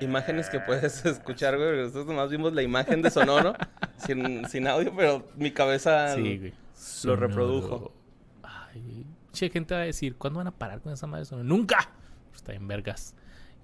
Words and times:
Imágenes 0.00 0.48
que 0.50 0.60
puedes 0.60 1.04
escuchar, 1.06 1.56
güey. 1.56 1.76
Nosotros 1.78 2.06
nomás 2.06 2.30
vimos 2.30 2.52
la 2.52 2.62
imagen 2.62 3.02
de 3.02 3.10
Sonoro 3.10 3.54
sin, 3.96 4.46
sin 4.48 4.66
audio, 4.66 4.92
pero 4.96 5.26
mi 5.36 5.50
cabeza 5.50 6.14
Sí, 6.14 6.38
güey. 6.38 6.52
lo 7.04 7.16
reprodujo. 7.16 7.92
Ay, 8.42 9.06
che, 9.32 9.48
gente 9.50 9.74
va 9.74 9.80
a 9.80 9.84
decir, 9.84 10.16
¿cuándo 10.16 10.38
van 10.38 10.48
a 10.48 10.52
parar 10.56 10.80
con 10.80 10.92
esa 10.92 11.06
madre 11.06 11.20
de 11.22 11.26
Sonoro? 11.26 11.48
¡Nunca! 11.48 11.90
Está 12.34 12.52
en 12.52 12.68
vergas. 12.68 13.14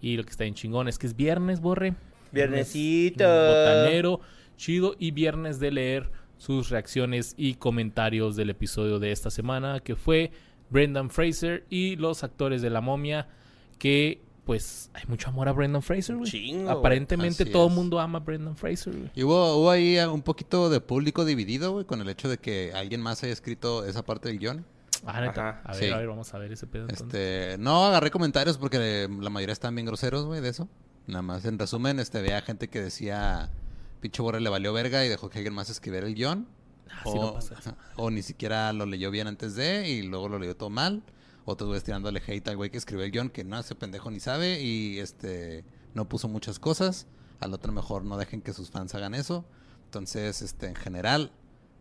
Y 0.00 0.16
lo 0.16 0.24
que 0.24 0.30
está 0.30 0.44
en 0.44 0.54
chingón 0.54 0.88
es 0.88 0.98
que 0.98 1.06
es 1.06 1.14
viernes, 1.14 1.60
borre. 1.60 1.94
Viernesito. 2.32 3.24
Botanero, 3.24 4.20
chido. 4.56 4.96
Y 4.98 5.10
viernes 5.12 5.60
de 5.60 5.70
leer 5.70 6.10
sus 6.38 6.70
reacciones 6.70 7.34
y 7.36 7.54
comentarios 7.54 8.34
del 8.34 8.50
episodio 8.50 8.98
de 8.98 9.12
esta 9.12 9.30
semana, 9.30 9.78
que 9.80 9.94
fue 9.94 10.32
Brendan 10.70 11.10
Fraser 11.10 11.64
y 11.70 11.94
los 11.96 12.24
actores 12.24 12.62
de 12.62 12.70
la 12.70 12.80
momia, 12.80 13.28
que 13.78 14.22
pues 14.44 14.90
hay 14.94 15.04
mucho 15.06 15.28
amor 15.28 15.48
a 15.48 15.52
Brendan 15.52 15.82
Fraser, 15.82 16.16
güey. 16.16 16.30
Chingo. 16.30 16.70
Aparentemente 16.70 17.44
todo 17.44 17.68
el 17.68 17.74
mundo 17.74 18.00
ama 18.00 18.18
a 18.18 18.22
Brendan 18.22 18.56
Fraser, 18.56 18.94
güey. 18.96 19.10
Y 19.14 19.22
hubo, 19.22 19.56
hubo 19.56 19.70
ahí 19.70 19.98
un 19.98 20.22
poquito 20.22 20.68
de 20.68 20.80
público 20.80 21.24
dividido, 21.24 21.72
güey, 21.72 21.84
con 21.84 22.00
el 22.00 22.08
hecho 22.08 22.28
de 22.28 22.38
que 22.38 22.72
alguien 22.74 23.00
más 23.00 23.22
haya 23.22 23.32
escrito 23.32 23.84
esa 23.84 24.04
parte 24.04 24.28
del 24.28 24.38
guion. 24.38 24.64
Ah, 25.04 25.20
neta. 25.20 25.62
A 25.64 25.72
ver, 25.72 25.84
sí. 25.84 25.90
a 25.90 25.96
ver, 25.96 26.08
vamos 26.08 26.32
a 26.32 26.38
ver 26.38 26.52
ese 26.52 26.66
pedo 26.66 26.88
entonces. 26.88 27.06
Este, 27.06 27.58
no 27.58 27.86
agarré 27.86 28.10
comentarios 28.10 28.58
porque 28.58 29.08
la 29.08 29.30
mayoría 29.30 29.52
están 29.52 29.74
bien 29.74 29.86
groseros, 29.86 30.26
güey, 30.26 30.40
de 30.40 30.48
eso. 30.48 30.68
Nada 31.06 31.22
más, 31.22 31.44
en 31.44 31.58
resumen, 31.58 31.98
este, 31.98 32.22
veía 32.22 32.40
gente 32.42 32.68
que 32.68 32.80
decía, 32.80 33.50
pinche 34.00 34.22
Borre 34.22 34.40
le 34.40 34.50
valió 34.50 34.72
verga 34.72 35.04
y 35.04 35.08
dejó 35.08 35.28
que 35.28 35.38
alguien 35.38 35.54
más 35.54 35.70
escribiera 35.70 36.06
el 36.06 36.14
guion. 36.14 36.46
Ah, 36.90 37.00
sí, 37.04 37.10
o, 37.16 37.22
no 37.22 37.34
pasa 37.34 37.56
eso. 37.58 37.76
o 37.96 38.10
ni 38.10 38.22
siquiera 38.22 38.72
lo 38.72 38.86
leyó 38.86 39.10
bien 39.10 39.26
antes 39.26 39.56
de 39.56 39.88
y 39.88 40.02
luego 40.02 40.28
lo 40.28 40.38
leyó 40.38 40.56
todo 40.56 40.70
mal. 40.70 41.02
Otros 41.44 41.68
güeyes 41.68 41.84
tirándole 41.84 42.22
hate 42.26 42.48
al 42.48 42.56
güey 42.56 42.70
que 42.70 42.78
escribió 42.78 43.04
el 43.04 43.10
guion 43.10 43.30
que 43.30 43.44
no, 43.44 43.58
ese 43.58 43.74
pendejo 43.74 44.10
ni 44.10 44.20
sabe 44.20 44.60
y 44.60 44.98
este 44.98 45.64
no 45.94 46.08
puso 46.08 46.28
muchas 46.28 46.58
cosas. 46.58 47.06
Al 47.40 47.52
otro 47.54 47.72
mejor 47.72 48.04
no 48.04 48.16
dejen 48.16 48.40
que 48.40 48.52
sus 48.52 48.70
fans 48.70 48.94
hagan 48.94 49.14
eso. 49.14 49.44
Entonces, 49.86 50.40
este, 50.42 50.68
en 50.68 50.76
general, 50.76 51.32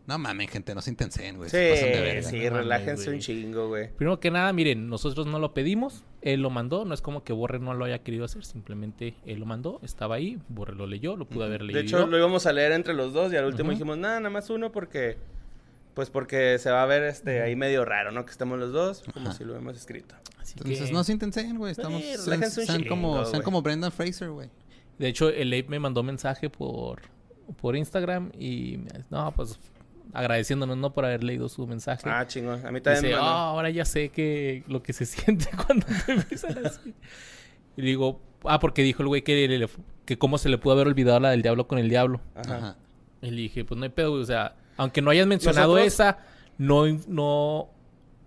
no 0.08 0.18
mamen, 0.18 0.48
gente, 0.48 0.74
no 0.74 0.82
se 0.82 0.90
intensen, 0.90 1.38
güey. 1.38 1.50
Sí, 1.50 1.58
se 1.58 1.70
pasan 1.70 1.92
de 1.92 2.02
verga. 2.02 2.30
sí, 2.30 2.40
No 2.50 2.58
relájense 2.58 3.10
un 3.12 3.20
chingo, 3.20 3.68
güey. 3.68 3.90
Primero 3.94 4.20
que 4.20 4.32
nada, 4.32 4.52
miren, 4.52 4.90
nosotros 4.90 5.28
no 5.28 5.38
lo 5.40 5.54
pedimos, 5.54 6.04
él 6.22 6.42
lo 6.42 6.50
mandó, 6.50 6.84
no 6.84 6.94
es 6.94 7.02
como 7.02 7.24
que 7.24 7.32
Borre 7.34 7.60
no 7.60 7.74
lo 7.74 7.86
haya 7.86 8.00
querido 8.00 8.26
hacer, 8.26 8.44
simplemente 8.44 9.14
él 9.26 9.40
lo 9.40 9.46
mandó, 9.46 9.80
estaba 9.84 10.16
ahí, 10.16 10.40
Borre 10.50 10.76
lo 10.76 10.88
leyó, 10.88 11.16
lo 11.16 11.26
pudo 11.26 11.46
haber 11.46 11.62
leído. 11.62 11.80
De 11.80 11.86
hecho, 11.86 12.08
lo 12.08 12.18
íbamos 12.18 12.46
a 12.48 12.54
leer 12.54 12.72
entre 12.72 12.94
los 12.94 13.14
dos 13.14 13.32
y 13.32 13.38
al 13.38 13.46
último 13.46 13.72
dijimos, 13.72 13.98
nada, 13.98 14.20
nada 14.20 14.32
más 14.32 14.50
uno 14.50 14.72
porque... 14.72 15.18
Pues 15.94 16.10
porque 16.10 16.58
se 16.58 16.72
va 16.72 16.84
a 16.84 16.86
ver 16.86 17.04
este 17.04 17.42
ahí 17.42 17.56
medio 17.56 17.84
raro, 17.84 18.12
¿no? 18.12 18.26
Que 18.26 18.32
estemos 18.32 18.58
los 18.58 18.72
dos, 18.72 19.04
como 19.14 19.30
Ajá. 19.30 19.38
si 19.38 19.44
lo 19.44 19.56
hemos 19.56 19.76
escrito. 19.76 20.16
Así 20.40 20.54
Entonces, 20.58 20.88
que- 20.88 20.94
no 20.94 21.04
se 21.04 21.12
intensen, 21.12 21.58
güey. 21.58 21.72
Estamos, 21.74 22.02
Sí, 22.02 22.16
sean, 22.18 22.50
sean 22.50 22.84
como, 22.86 23.26
sean 23.26 23.42
como 23.42 23.62
Brendan 23.62 23.92
Fraser, 23.92 24.30
güey. 24.30 24.50
De 24.98 25.08
hecho, 25.10 25.30
el 25.30 25.52
Ape 25.52 25.68
me 25.68 25.80
mandó 25.80 26.02
mensaje 26.04 26.50
por, 26.50 27.02
por 27.60 27.76
Instagram 27.76 28.32
y 28.40 28.78
me- 28.78 29.04
no, 29.10 29.34
pues 29.36 29.60
agradeciéndonos 30.14 30.78
no 30.78 30.94
por 30.94 31.06
haber 31.06 31.24
leído 31.24 31.50
su 31.50 31.66
mensaje. 31.68 32.04
Ah, 32.10 32.26
chingón. 32.28 32.66
A 32.66 32.72
mí 32.72 32.82
también 32.82 33.04
Dice, 33.04 33.14
me 33.16 33.20
"Ah, 33.20 33.22
mandó. 33.24 33.38
ahora 33.40 33.70
ya 33.70 33.86
sé 33.86 34.10
que 34.10 34.64
lo 34.68 34.82
que 34.84 34.94
se 34.94 35.06
siente 35.46 35.50
cuando 35.66 35.86
te 36.06 36.12
empiezan 36.14 36.66
así. 36.66 36.94
Y 37.78 37.82
digo, 37.82 38.22
ah, 38.46 38.60
porque 38.60 38.82
dijo 38.84 39.02
el 39.04 39.08
güey 39.10 39.24
que, 39.24 39.48
le- 39.48 39.68
que 40.06 40.18
cómo 40.18 40.38
se 40.38 40.50
le 40.50 40.58
pudo 40.58 40.74
haber 40.74 40.88
olvidado 40.88 41.20
la 41.20 41.32
del 41.32 41.42
diablo 41.42 41.68
con 41.68 41.80
el 41.80 41.90
diablo. 41.90 42.22
Ajá. 42.36 42.58
Ajá. 42.58 42.76
Y 43.22 43.32
le 43.32 43.38
dije, 43.42 43.66
pues 43.66 43.78
no 43.78 43.84
hay 43.84 43.90
pedo, 43.92 44.12
güey. 44.12 44.24
O 44.24 44.26
sea, 44.26 44.56
aunque 44.78 45.02
no 45.02 45.12
hayas 45.12 45.28
mencionado 45.28 45.76
Nosotros- 45.76 45.94
esa, 45.94 46.18
no, 46.58 46.86
no, 47.08 47.70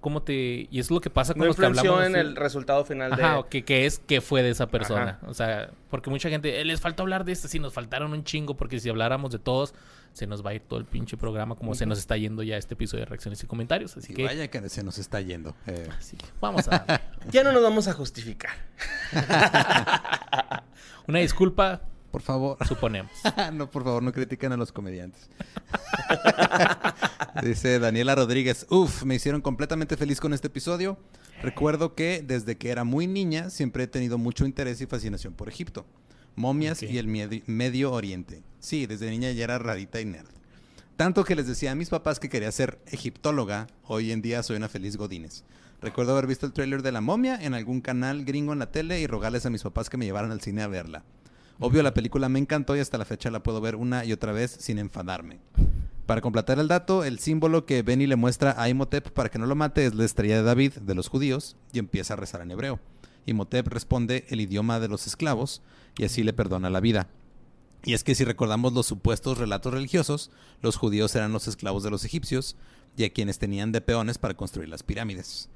¿cómo 0.00 0.22
te...? 0.22 0.68
Y 0.70 0.78
es 0.80 0.90
lo 0.90 1.00
que 1.00 1.10
pasa 1.10 1.32
con 1.34 1.40
No 1.40 1.46
los 1.46 1.56
que 1.56 1.66
hablamos. 1.66 2.04
en 2.06 2.16
el 2.16 2.36
resultado 2.36 2.84
final 2.84 3.12
Ajá, 3.12 3.36
de... 3.36 3.44
que, 3.48 3.64
que 3.64 3.86
es 3.86 3.98
que 4.00 4.20
fue 4.20 4.42
de 4.42 4.50
esa 4.50 4.66
persona. 4.68 5.18
Ajá. 5.22 5.26
O 5.28 5.34
sea, 5.34 5.70
porque 5.90 6.10
mucha 6.10 6.28
gente, 6.28 6.60
"Eh, 6.60 6.64
les 6.64 6.80
falta 6.80 7.02
hablar 7.02 7.24
de 7.24 7.32
este, 7.32 7.48
sí, 7.48 7.58
nos 7.58 7.72
faltaron 7.72 8.12
un 8.12 8.24
chingo, 8.24 8.54
porque 8.56 8.78
si 8.80 8.88
habláramos 8.90 9.30
de 9.32 9.38
todos, 9.38 9.74
se 10.12 10.26
nos 10.28 10.44
va 10.46 10.50
a 10.50 10.54
ir 10.54 10.60
todo 10.60 10.78
el 10.78 10.84
pinche 10.84 11.16
programa, 11.16 11.56
como 11.56 11.74
se 11.74 11.86
nos 11.86 11.98
está 11.98 12.16
yendo 12.16 12.42
ya 12.44 12.56
este 12.56 12.74
episodio 12.74 13.00
de 13.04 13.06
reacciones 13.10 13.42
y 13.42 13.46
comentarios. 13.48 13.96
Así 13.96 14.12
Y 14.12 14.16
que, 14.16 14.24
vaya 14.24 14.46
que 14.48 14.68
se 14.68 14.84
nos 14.84 14.98
está 14.98 15.20
yendo. 15.20 15.56
eh. 15.66 15.88
así 15.98 16.16
que 16.16 16.26
vamos 16.40 16.68
a. 16.68 17.00
Ya 17.32 17.42
no 17.42 17.50
nos 17.52 17.62
vamos 17.62 17.88
a 17.88 17.94
justificar. 17.94 18.52
Una 21.06 21.18
disculpa, 21.18 21.80
Por 22.14 22.22
favor. 22.22 22.56
suponemos. 22.68 23.10
no, 23.54 23.68
por 23.68 23.82
favor, 23.82 24.00
no 24.00 24.12
critiquen 24.12 24.52
a 24.52 24.56
los 24.56 24.70
comediantes. 24.70 25.28
Dice 27.42 27.80
Daniela 27.80 28.14
Rodríguez, 28.14 28.66
uf, 28.70 29.02
me 29.02 29.16
hicieron 29.16 29.40
completamente 29.40 29.96
feliz 29.96 30.20
con 30.20 30.32
este 30.32 30.46
episodio. 30.46 30.96
Recuerdo 31.42 31.96
que 31.96 32.22
desde 32.24 32.56
que 32.56 32.70
era 32.70 32.84
muy 32.84 33.08
niña 33.08 33.50
siempre 33.50 33.82
he 33.82 33.86
tenido 33.88 34.16
mucho 34.16 34.46
interés 34.46 34.80
y 34.80 34.86
fascinación 34.86 35.34
por 35.34 35.48
Egipto, 35.48 35.86
momias 36.36 36.84
y 36.84 36.98
el 36.98 37.08
Medio 37.08 37.90
Oriente. 37.90 38.44
Sí, 38.60 38.86
desde 38.86 39.10
niña 39.10 39.32
ya 39.32 39.42
era 39.42 39.58
rarita 39.58 40.00
y 40.00 40.04
nerd. 40.04 40.30
Tanto 40.96 41.24
que 41.24 41.34
les 41.34 41.48
decía 41.48 41.72
a 41.72 41.74
mis 41.74 41.90
papás 41.90 42.20
que 42.20 42.28
quería 42.28 42.52
ser 42.52 42.78
egiptóloga, 42.92 43.66
hoy 43.82 44.12
en 44.12 44.22
día 44.22 44.44
soy 44.44 44.56
una 44.56 44.68
feliz 44.68 44.96
godines. 44.96 45.42
Recuerdo 45.82 46.12
haber 46.12 46.28
visto 46.28 46.46
el 46.46 46.52
tráiler 46.52 46.82
de 46.82 46.92
La 46.92 47.00
Momia 47.00 47.34
en 47.42 47.54
algún 47.54 47.80
canal 47.80 48.24
gringo 48.24 48.52
en 48.52 48.60
la 48.60 48.70
tele 48.70 49.00
y 49.00 49.08
rogarles 49.08 49.46
a 49.46 49.50
mis 49.50 49.64
papás 49.64 49.90
que 49.90 49.96
me 49.96 50.04
llevaran 50.04 50.30
al 50.30 50.40
cine 50.40 50.62
a 50.62 50.68
verla. 50.68 51.02
Obvio, 51.60 51.82
la 51.82 51.94
película 51.94 52.28
me 52.28 52.38
encantó 52.38 52.76
y 52.76 52.80
hasta 52.80 52.98
la 52.98 53.04
fecha 53.04 53.30
la 53.30 53.42
puedo 53.42 53.60
ver 53.60 53.76
una 53.76 54.04
y 54.04 54.12
otra 54.12 54.32
vez 54.32 54.56
sin 54.58 54.78
enfadarme. 54.78 55.38
Para 56.06 56.20
completar 56.20 56.58
el 56.58 56.68
dato, 56.68 57.04
el 57.04 57.18
símbolo 57.18 57.64
que 57.64 57.82
Benny 57.82 58.06
le 58.06 58.16
muestra 58.16 58.54
a 58.60 58.68
Imhotep 58.68 59.10
para 59.10 59.30
que 59.30 59.38
no 59.38 59.46
lo 59.46 59.54
mate 59.54 59.86
es 59.86 59.94
la 59.94 60.04
estrella 60.04 60.36
de 60.36 60.42
David 60.42 60.72
de 60.74 60.94
los 60.94 61.08
judíos 61.08 61.56
y 61.72 61.78
empieza 61.78 62.14
a 62.14 62.16
rezar 62.16 62.42
en 62.42 62.50
hebreo. 62.50 62.80
Imhotep 63.26 63.68
responde 63.68 64.26
el 64.28 64.40
idioma 64.40 64.80
de 64.80 64.88
los 64.88 65.06
esclavos 65.06 65.62
y 65.96 66.04
así 66.04 66.22
le 66.22 66.32
perdona 66.32 66.68
la 66.68 66.80
vida. 66.80 67.08
Y 67.84 67.94
es 67.94 68.04
que 68.04 68.14
si 68.14 68.24
recordamos 68.24 68.72
los 68.72 68.86
supuestos 68.86 69.38
relatos 69.38 69.72
religiosos, 69.72 70.30
los 70.60 70.76
judíos 70.76 71.14
eran 71.14 71.32
los 71.32 71.48
esclavos 71.48 71.82
de 71.82 71.90
los 71.90 72.04
egipcios 72.04 72.56
y 72.96 73.04
a 73.04 73.10
quienes 73.10 73.38
tenían 73.38 73.72
de 73.72 73.80
peones 73.80 74.18
para 74.18 74.34
construir 74.34 74.68
las 74.68 74.82
pirámides. 74.82 75.48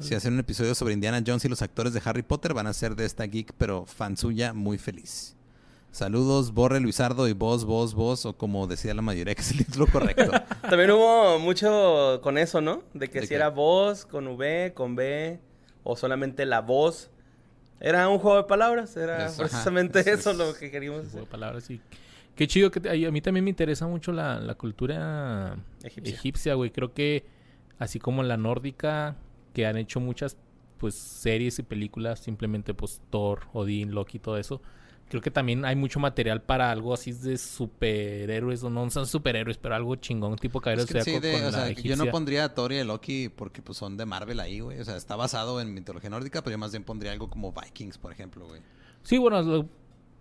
Si 0.00 0.14
hacen 0.14 0.34
un 0.34 0.40
episodio 0.40 0.74
sobre 0.74 0.94
Indiana 0.94 1.22
Jones 1.26 1.44
y 1.46 1.48
los 1.48 1.62
actores 1.62 1.94
de 1.94 2.02
Harry 2.04 2.22
Potter, 2.22 2.52
van 2.52 2.66
a 2.66 2.74
ser 2.74 2.96
de 2.96 3.06
esta 3.06 3.24
geek, 3.24 3.54
pero 3.56 3.86
fan 3.86 4.16
suya, 4.16 4.52
muy 4.52 4.76
feliz. 4.78 5.35
Saludos, 5.90 6.52
Borre, 6.52 6.78
Luisardo 6.80 7.26
y 7.26 7.32
vos, 7.32 7.64
vos, 7.64 7.94
vos, 7.94 8.26
o 8.26 8.36
como 8.36 8.66
decía 8.66 8.92
la 8.92 9.00
mayoría, 9.00 9.34
que 9.34 9.40
es 9.40 9.50
el 9.52 9.58
título 9.64 9.86
correcto. 9.86 10.30
También 10.68 10.90
hubo 10.90 11.38
mucho 11.38 12.20
con 12.22 12.36
eso, 12.36 12.60
¿no? 12.60 12.82
De 12.92 13.08
que 13.08 13.20
¿De 13.20 13.26
si 13.26 13.30
qué? 13.30 13.36
era 13.36 13.48
voz 13.48 14.04
con 14.04 14.26
V, 14.28 14.72
con 14.74 14.94
B, 14.94 15.40
o 15.84 15.96
solamente 15.96 16.44
la 16.44 16.60
voz. 16.60 17.10
Era 17.80 18.08
un 18.08 18.18
juego 18.18 18.36
de 18.36 18.44
palabras, 18.44 18.94
era 18.96 19.30
precisamente 19.36 20.00
es- 20.00 20.06
eso 20.06 20.30
es- 20.32 20.36
lo 20.36 20.54
que 20.54 20.70
queríamos 20.70 21.06
Juego 21.10 21.20
de 21.26 21.30
palabras 21.30 21.70
y 21.70 21.80
qué 22.34 22.46
chido 22.46 22.70
que 22.70 22.80
te- 22.80 23.06
a 23.06 23.10
mí 23.10 23.20
también 23.22 23.44
me 23.44 23.50
interesa 23.50 23.86
mucho 23.86 24.12
la, 24.12 24.38
la 24.38 24.54
cultura 24.54 25.56
Egipcia. 25.82 26.14
egipcia, 26.14 26.54
güey. 26.54 26.70
Creo 26.70 26.92
que 26.92 27.24
así 27.78 27.98
como 27.98 28.22
la 28.22 28.36
nórdica, 28.36 29.16
que 29.54 29.66
han 29.66 29.78
hecho 29.78 30.00
muchas 30.00 30.36
pues 30.78 30.94
series 30.94 31.58
y 31.58 31.62
películas, 31.62 32.20
simplemente 32.20 32.74
pues 32.74 33.00
Thor, 33.08 33.40
Odín, 33.54 33.92
Loki, 33.92 34.18
todo 34.18 34.36
eso. 34.36 34.60
Creo 35.08 35.22
que 35.22 35.30
también 35.30 35.64
hay 35.64 35.76
mucho 35.76 36.00
material 36.00 36.42
para 36.42 36.70
algo 36.72 36.92
así 36.92 37.12
de 37.12 37.38
superhéroes, 37.38 38.62
o 38.64 38.70
no 38.70 38.90
son 38.90 39.06
superhéroes, 39.06 39.56
pero 39.58 39.74
algo 39.76 39.94
chingón, 39.96 40.36
tipo 40.36 40.60
Caballero 40.60 40.84
Es 40.84 40.92
que 40.92 41.02
sí, 41.02 41.18
de- 41.20 41.32
con 41.32 41.42
o 41.42 41.44
la 41.44 41.52
sea, 41.52 41.70
yo 41.70 41.96
no 41.96 42.10
pondría 42.10 42.44
a 42.44 42.54
Thor 42.54 42.72
y 42.72 42.78
a 42.78 42.84
Loki 42.84 43.28
porque 43.28 43.62
pues 43.62 43.78
son 43.78 43.96
de 43.96 44.04
Marvel 44.04 44.40
ahí, 44.40 44.60
güey. 44.60 44.80
O 44.80 44.84
sea, 44.84 44.96
está 44.96 45.14
basado 45.16 45.60
en 45.60 45.72
mitología 45.74 46.10
nórdica, 46.10 46.42
pero 46.42 46.54
yo 46.54 46.58
más 46.58 46.72
bien 46.72 46.82
pondría 46.82 47.12
algo 47.12 47.30
como 47.30 47.52
Vikings, 47.52 47.98
por 47.98 48.10
ejemplo, 48.12 48.46
güey. 48.46 48.60
Sí, 49.02 49.18
bueno, 49.18 49.40
lo- 49.42 49.68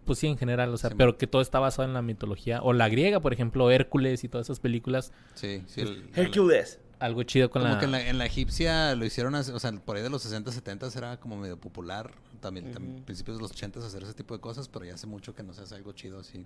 pues 0.05 0.19
sí, 0.19 0.27
en 0.27 0.37
general, 0.37 0.69
o 0.71 0.77
sea, 0.77 0.91
Sí, 0.91 0.95
pero 0.99 1.17
que 1.17 1.25
todo 1.25 1.41
está 1.41 1.57
basado 1.59 1.87
en 1.87 1.95
la 1.95 2.03
mitología. 2.03 2.61
O 2.61 2.71
la 2.73 2.87
griega, 2.87 3.19
por 3.21 3.33
ejemplo, 3.33 3.71
Hércules 3.71 4.23
y 4.23 4.29
todas 4.29 4.45
esas 4.45 4.59
películas. 4.59 5.11
Sí, 5.33 5.63
sí. 5.65 5.81
el- 5.81 6.09
Hercules. 6.13 6.79
Algo 6.99 7.23
chido 7.23 7.49
con 7.49 7.61
Como 7.61 7.73
la... 7.73 7.79
que 7.79 7.85
en 7.85 7.91
la, 7.91 8.07
en 8.07 8.17
la 8.17 8.25
egipcia 8.25 8.95
lo 8.95 9.05
hicieron, 9.05 9.35
así- 9.35 9.51
o 9.51 9.59
sea, 9.59 9.71
por 9.73 9.97
ahí 9.97 10.03
de 10.03 10.09
los 10.09 10.21
60, 10.23 10.51
70 10.51 10.87
era 10.95 11.17
como 11.19 11.35
medio 11.37 11.57
popular. 11.59 12.11
También, 12.39 12.71
también 12.71 12.95
Ujú. 12.95 13.05
principios 13.05 13.37
de 13.37 13.41
los 13.43 13.51
80 13.51 13.79
hacer 13.79 14.03
ese 14.03 14.13
tipo 14.13 14.33
de 14.33 14.39
cosas, 14.39 14.67
pero 14.69 14.85
ya 14.85 14.93
hace 14.93 15.07
mucho 15.07 15.33
que 15.35 15.43
no 15.43 15.53
se 15.53 15.61
hace 15.63 15.75
algo 15.75 15.91
chido 15.93 16.19
así. 16.19 16.45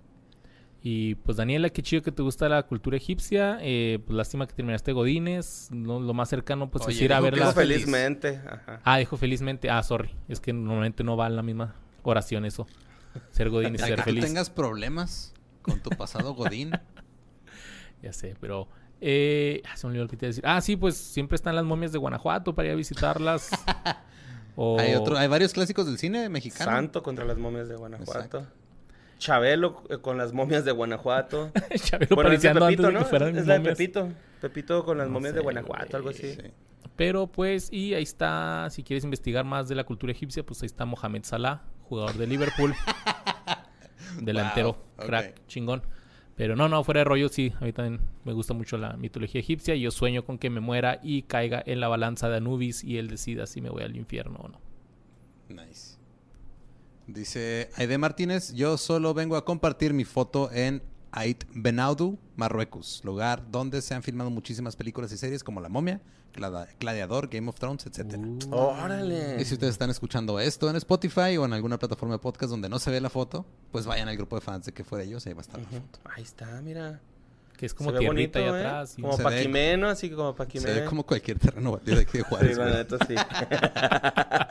Y 0.82 1.14
pues 1.16 1.36
Daniela, 1.36 1.68
qué 1.68 1.82
chido 1.82 2.02
que 2.02 2.10
te 2.10 2.22
gusta 2.22 2.48
la 2.48 2.62
cultura 2.62 2.96
egipcia. 2.96 3.58
Eh, 3.60 3.98
pues 4.06 4.16
lástima 4.16 4.46
que 4.46 4.54
terminaste 4.54 4.92
Godines. 4.92 5.68
No, 5.70 6.00
lo 6.00 6.14
más 6.14 6.30
cercano 6.30 6.70
pues 6.70 6.86
Oye, 6.86 6.96
es 6.96 7.02
ir 7.02 7.12
a 7.12 7.16
dijo 7.16 7.24
ver 7.24 7.34
que 7.34 7.40
la... 7.40 7.46
Dijo 7.46 7.54
feliz. 7.60 7.76
felizmente. 7.76 8.40
Ajá. 8.48 8.80
Ah, 8.84 8.96
dijo 8.98 9.16
felizmente. 9.18 9.68
Ah, 9.68 9.82
sorry. 9.82 10.10
Es 10.26 10.40
que 10.40 10.54
normalmente 10.54 11.04
no 11.04 11.18
va 11.18 11.26
en 11.26 11.36
la 11.36 11.42
misma 11.42 11.74
oración 12.02 12.46
eso. 12.46 12.66
Ser 13.30 13.50
Godín 13.50 13.74
y 13.74 13.78
ser 13.78 13.96
que 13.96 14.02
feliz. 14.04 14.24
tengas 14.24 14.48
problemas 14.48 15.34
con 15.62 15.80
tu 15.82 15.90
pasado 15.90 16.34
Godín. 16.34 16.70
Ya 18.02 18.14
sé, 18.14 18.34
pero... 18.40 18.66
Eh, 19.00 19.62
ah, 19.70 19.76
se 19.76 19.86
me 19.86 19.90
olvidó 19.90 20.04
lo 20.04 20.10
que 20.10 20.16
te 20.16 20.26
iba 20.26 20.28
a 20.28 20.32
decir. 20.32 20.44
Ah, 20.46 20.60
sí, 20.60 20.76
pues 20.76 20.96
siempre 20.96 21.36
están 21.36 21.54
las 21.56 21.64
momias 21.64 21.92
de 21.92 21.98
Guanajuato 21.98 22.54
para 22.54 22.68
ir 22.68 22.72
a 22.72 22.76
visitarlas. 22.76 23.50
o... 24.56 24.78
hay, 24.78 24.94
otro, 24.94 25.16
hay 25.16 25.28
varios 25.28 25.52
clásicos 25.52 25.86
del 25.86 25.98
cine 25.98 26.28
mexicano. 26.28 26.70
Santo 26.70 27.02
contra 27.02 27.24
las 27.24 27.38
momias 27.38 27.68
de 27.68 27.76
Guanajuato. 27.76 28.46
Chabelo 29.18 29.84
eh, 29.90 29.98
con 29.98 30.18
las 30.18 30.32
momias 30.32 30.64
de 30.64 30.72
Guanajuato. 30.72 31.52
Chabelo 31.76 32.16
bueno, 32.16 32.32
es 32.32 32.42
de 32.42 32.48
Pepito, 32.48 32.64
antes 32.64 32.86
de 32.86 32.92
¿no? 32.92 32.98
que 32.98 33.04
fueran 33.04 33.36
es 33.36 33.46
la 33.46 33.58
de. 33.58 33.70
Pepito. 33.70 34.08
Pepito 34.40 34.84
con 34.84 34.98
las 34.98 35.06
No 35.06 35.14
momias 35.14 35.32
sé, 35.32 35.38
de 35.38 35.42
Guanajuato, 35.42 35.96
algo 35.96 36.08
así. 36.08 36.34
Sí. 36.34 36.50
Pero 36.96 37.26
pues, 37.26 37.72
y 37.72 37.94
ahí 37.94 38.02
está, 38.02 38.68
si 38.70 38.82
quieres 38.82 39.04
investigar 39.04 39.44
más 39.44 39.68
de 39.68 39.74
la 39.74 39.84
cultura 39.84 40.12
egipcia, 40.12 40.44
pues 40.44 40.62
ahí 40.62 40.66
está 40.66 40.84
Mohamed 40.84 41.24
Salah, 41.24 41.62
jugador 41.84 42.14
de 42.14 42.26
Liverpool. 42.26 42.74
Delantero, 44.20 44.72
Wow, 44.98 45.06
crack, 45.06 45.46
chingón. 45.46 45.82
Pero 46.40 46.56
no, 46.56 46.70
no, 46.70 46.82
fuera 46.84 47.00
de 47.00 47.04
rollo, 47.04 47.28
sí. 47.28 47.52
A 47.60 47.66
mí 47.66 47.72
también 47.74 48.00
me 48.24 48.32
gusta 48.32 48.54
mucho 48.54 48.78
la 48.78 48.96
mitología 48.96 49.42
egipcia. 49.42 49.74
Y 49.74 49.82
yo 49.82 49.90
sueño 49.90 50.24
con 50.24 50.38
que 50.38 50.48
me 50.48 50.60
muera 50.60 50.98
y 51.02 51.24
caiga 51.24 51.62
en 51.66 51.80
la 51.80 51.88
balanza 51.88 52.30
de 52.30 52.38
Anubis 52.38 52.82
y 52.82 52.96
él 52.96 53.08
decida 53.08 53.46
si 53.46 53.60
me 53.60 53.68
voy 53.68 53.82
al 53.82 53.94
infierno 53.94 54.38
o 54.38 54.48
no. 54.48 54.58
Nice. 55.50 55.98
Dice 57.06 57.68
Aide 57.76 57.98
Martínez, 57.98 58.54
yo 58.54 58.78
solo 58.78 59.12
vengo 59.12 59.36
a 59.36 59.44
compartir 59.44 59.92
mi 59.92 60.04
foto 60.04 60.50
en 60.50 60.82
Ait 61.12 61.44
Benaudu, 61.54 62.18
Marruecos, 62.36 63.00
lugar 63.04 63.42
donde 63.50 63.82
se 63.82 63.94
han 63.94 64.02
filmado 64.02 64.30
muchísimas 64.30 64.76
películas 64.76 65.10
y 65.12 65.16
series 65.16 65.42
como 65.44 65.60
La 65.60 65.68
Momia, 65.68 66.00
Gladiador, 66.78 67.28
Game 67.28 67.48
of 67.48 67.58
Thrones, 67.58 67.84
etc. 67.86 68.16
Uh, 68.46 68.54
Órale. 68.54 69.40
Y 69.40 69.44
si 69.44 69.54
ustedes 69.54 69.72
están 69.72 69.90
escuchando 69.90 70.38
esto 70.38 70.70
en 70.70 70.76
Spotify 70.76 71.36
o 71.38 71.44
en 71.44 71.52
alguna 71.52 71.78
plataforma 71.78 72.14
de 72.14 72.18
podcast 72.20 72.50
donde 72.50 72.68
no 72.68 72.78
se 72.78 72.90
ve 72.90 73.00
la 73.00 73.10
foto, 73.10 73.44
pues 73.72 73.84
vayan 73.86 74.08
al 74.08 74.16
grupo 74.16 74.36
de 74.36 74.42
fans 74.42 74.66
de 74.66 74.72
que 74.72 74.84
fue 74.84 74.98
de 75.00 75.06
ellos, 75.06 75.26
ahí 75.26 75.32
va 75.32 75.40
a 75.40 75.42
estar 75.42 75.60
la 75.60 75.66
foto. 75.68 75.98
Ahí 76.14 76.22
está, 76.22 76.60
mira. 76.62 77.00
que 77.56 77.66
es 77.66 77.74
como 77.74 77.90
tierrita 77.90 78.08
bonito, 78.10 78.38
ahí 78.38 78.44
¿eh? 78.44 78.48
atrás. 78.66 78.94
y- 78.96 79.02
Como 79.02 79.16
Se 79.16 79.22
ve- 79.22 79.30
Paquimeno, 79.30 79.88
así 79.88 80.08
como 80.10 80.34
Paquimeno. 80.34 80.72
Se 80.74 80.80
ve 80.80 80.86
como 80.86 81.04
cualquier 81.04 81.38
terreno 81.38 81.72
batido 81.72 81.96
de 81.96 82.02
aquí 82.02 82.18
de 82.18 82.24
Sí, 82.24 82.28
Juárez, 82.30 82.56
la 82.56 82.64
güey, 82.64 82.76
neta, 82.76 82.96
sí. 83.06 83.14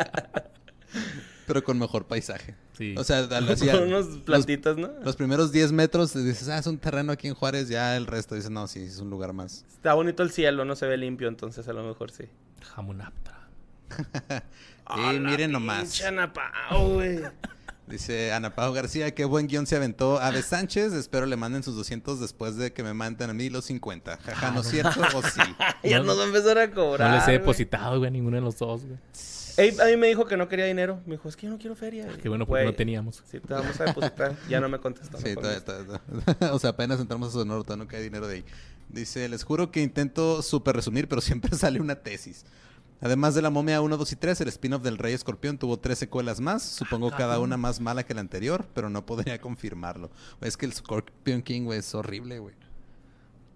pero 1.50 1.64
con 1.64 1.78
mejor 1.78 2.06
paisaje. 2.06 2.56
Sí. 2.78 2.96
O 2.98 3.04
sea, 3.04 3.18
al- 3.32 3.50
así, 3.50 3.68
Con 3.68 3.84
unos 3.84 4.06
plantitas, 4.24 4.78
¿no? 4.78 4.90
los 5.04 5.18
primeros 5.18 5.52
10 5.52 5.74
metros 5.74 6.14
dices, 6.14 6.48
ah, 6.48 6.58
es 6.60 6.68
un 6.68 6.78
terreno 6.78 7.12
aquí 7.12 7.28
en 7.28 7.34
Juárez, 7.34 7.68
ya 7.68 7.98
el 7.98 8.08
resto 8.08 8.36
dices, 8.36 8.50
no, 8.52 8.68
sí, 8.68 8.80
es 8.84 9.00
un 9.00 9.10
lugar 9.10 9.34
más. 9.34 9.66
Está 9.70 9.94
bonito 9.96 10.24
el 10.24 10.32
cielo, 10.32 10.64
no 10.64 10.76
se 10.78 10.86
ve 10.86 10.96
limpio, 10.96 11.28
entonces 11.28 11.68
a 11.68 11.74
lo 11.74 11.84
mejor 11.84 12.12
sí. 12.12 12.24
Jamunaptra. 12.76 13.40
Y 15.14 15.20
miren 15.20 15.52
nomás. 15.52 15.82
Pinche 15.82 16.08
Ana 16.08 16.34
Pao, 16.34 16.94
güey. 16.96 17.20
Dice 17.88 18.32
Ana 18.34 18.56
Pau 18.56 18.74
García, 18.74 19.14
qué 19.16 19.24
buen 19.26 19.48
guion 19.48 19.66
se 19.68 19.76
aventó 19.76 20.20
Ave 20.20 20.42
Sánchez. 20.44 20.94
Espero 20.94 21.26
le 21.28 21.36
manden 21.36 21.62
sus 21.64 21.76
200 21.76 22.20
después 22.20 22.56
de 22.56 22.72
que 22.74 22.82
me 22.84 22.94
manden 22.96 23.30
a 23.30 23.34
mí 23.34 23.50
los 23.50 23.66
50. 23.66 24.18
Jaja, 24.18 24.52
¿no 24.52 24.62
es 24.62 24.68
cierto 24.68 25.00
o 25.16 25.22
sí? 25.24 25.42
ya 25.84 26.00
No- 26.00 26.06
nos 26.06 26.20
va 26.20 26.24
a 26.24 26.26
empezar 26.28 26.58
a 26.58 26.72
cobrar. 26.72 27.10
No 27.12 27.16
les 27.18 27.28
he 27.28 27.32
depositado, 27.34 27.98
güey, 28.00 28.08
a 28.08 28.12
ninguno 28.12 28.36
de 28.36 28.42
los 28.42 28.58
dos, 28.58 28.84
güey. 28.86 28.98
Ey, 29.60 29.76
a 29.82 29.86
mí 29.86 29.98
me 29.98 30.08
dijo 30.08 30.26
que 30.26 30.38
no 30.38 30.48
quería 30.48 30.66
dinero. 30.66 31.00
Me 31.06 31.14
dijo, 31.16 31.28
es 31.30 31.36
que 31.36 31.46
yo 31.48 31.52
no 31.52 31.58
quiero 31.60 31.76
feria. 31.76 32.08
Qué 32.22 32.30
bueno 32.30 32.46
porque 32.46 32.64
Güey, 32.64 32.72
no 32.72 32.76
teníamos. 32.78 33.22
Sí, 33.30 33.40
te 33.40 33.54
vamos 33.54 33.80
a 33.80 33.86
depositar. 33.86 34.36
Ya 34.50 34.60
no 34.60 34.70
me 34.70 34.80
contestó. 34.80 35.18
Sí, 35.18 35.36
todavía- 35.36 35.56
listo. 35.58 35.74
todavía- 35.86 36.54
o 36.54 36.60
sea, 36.60 36.72
apenas 36.72 37.00
entramos 37.00 37.30
a 37.30 37.32
Sonoro, 37.32 37.64
todavía 37.64 37.84
no 37.86 37.90
cae 37.90 38.02
dinero 38.02 38.28
de 38.28 38.36
ahí. 38.38 38.46
Dice, 38.90 39.28
les 39.30 39.44
juro 39.44 39.72
que 39.72 39.82
intento 39.82 40.42
súper 40.42 40.76
resumir, 40.76 41.08
pero 41.08 41.22
siempre 41.22 41.56
sale 41.56 41.80
una 41.80 41.96
tesis. 41.96 42.46
Además 43.02 43.34
de 43.34 43.42
la 43.42 43.50
momia 43.50 43.80
1, 43.82 43.96
2 43.96 44.12
y 44.12 44.16
3, 44.18 44.42
el 44.42 44.48
spin-off 44.50 44.82
del 44.84 44.98
Rey 44.98 45.14
Escorpión 45.14 45.58
tuvo 45.58 45.78
tres 45.80 46.00
secuelas 46.00 46.42
más, 46.42 46.64
supongo 46.64 47.12
cada 47.12 47.40
una 47.40 47.56
más 47.56 47.80
mala 47.80 48.04
que 48.04 48.14
la 48.14 48.20
anterior, 48.20 48.68
pero 48.74 48.90
no 48.90 49.06
podría 49.06 49.40
confirmarlo. 49.40 50.10
Es 50.42 50.58
que 50.58 50.66
el 50.66 50.74
Scorpion 50.74 51.42
King, 51.42 51.62
güey, 51.64 51.80
es 51.80 51.96
horrible, 51.96 52.40
güey. 52.40 52.56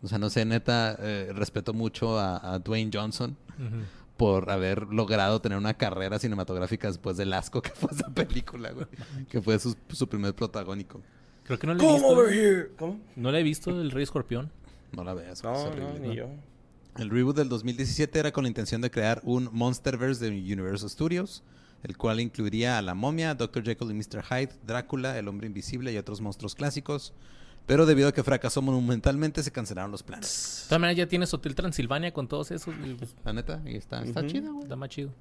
O 0.02 0.08
sea, 0.08 0.18
no 0.18 0.30
sé, 0.30 0.46
neta, 0.46 0.96
eh, 1.00 1.32
respeto 1.34 1.74
mucho 1.74 2.18
a, 2.20 2.54
a 2.54 2.60
Dwayne 2.60 2.90
Johnson 2.94 3.36
Ujú. 3.58 3.84
Por 4.24 4.50
haber 4.50 4.88
logrado 4.88 5.42
tener 5.42 5.58
una 5.58 5.74
carrera 5.74 6.18
cinematográfica 6.18 6.88
después 6.88 7.18
del 7.18 7.34
asco 7.34 7.62
que 7.62 7.72
fue 7.72 7.90
esa 7.92 8.10
película, 8.14 8.72
güey. 8.72 8.86
que 9.30 9.42
fue 9.42 9.60
su, 9.60 9.76
su 9.90 10.08
primer 10.08 10.34
protagónico. 10.34 11.02
Creo 11.44 11.60
que 11.60 11.68
no 11.68 11.74
le 11.74 11.84
he 11.84 11.86
Come 11.86 11.94
visto. 12.00 12.08
over 12.08 12.34
here. 12.34 12.72
¿Cómo? 12.78 13.02
No 13.18 13.32
le 13.34 13.42
he 13.42 13.44
visto 13.44 13.70
el 13.70 13.92
Rey 13.92 14.04
Escorpión. 14.04 14.50
No 14.94 15.04
la 15.04 15.14
veas, 15.14 15.42
güey, 15.42 15.54
No, 15.54 15.60
es 15.60 15.66
no, 15.66 15.72
horrible. 15.90 16.08
ni 16.08 16.16
yo. 16.16 16.28
El 16.98 17.10
reboot 17.10 17.36
del 17.36 17.50
2017 17.50 18.18
era 18.18 18.32
con 18.32 18.44
la 18.44 18.48
intención 18.48 18.80
de 18.80 18.90
crear 18.92 19.20
un 19.26 19.50
Monsterverse 19.52 20.24
de 20.24 20.30
Universal 20.32 20.90
Studios, 20.90 21.44
el 21.84 21.98
cual 21.98 22.22
incluiría 22.22 22.78
a 22.78 22.82
la 22.82 22.94
momia, 22.94 23.36
Dr. 23.36 23.62
Jekyll 23.64 23.92
y 23.92 23.94
Mr. 23.94 24.24
Hyde, 24.24 24.54
Drácula, 24.66 25.20
el 25.20 25.28
hombre 25.28 25.48
invisible 25.48 25.92
y 25.92 25.98
otros 25.98 26.22
monstruos 26.22 26.56
clásicos. 26.56 27.14
Pero 27.66 27.86
debido 27.86 28.10
a 28.10 28.12
que 28.12 28.24
fracasó 28.24 28.62
monumentalmente, 28.62 29.42
se 29.42 29.52
cancelaron 29.52 29.90
los 29.92 30.04
planes. 30.04 30.62
De 30.64 30.70
todas 30.70 30.82
maneras, 30.82 30.98
ya 30.98 31.08
tienes 31.08 31.34
Hotel 31.34 31.56
Transilvania 31.56 32.12
con 32.14 32.28
todos 32.28 32.52
esos. 32.52 32.74
y, 32.86 32.94
pues, 32.96 33.16
La 33.24 33.32
neta, 33.34 33.62
y 33.66 33.76
está, 33.76 34.04
está 34.04 34.20
Ujú. 34.20 34.30
chida, 34.30 34.50
güey. 34.50 34.64
Está 34.64 34.76
más 34.76 34.90
chido. 34.90 35.12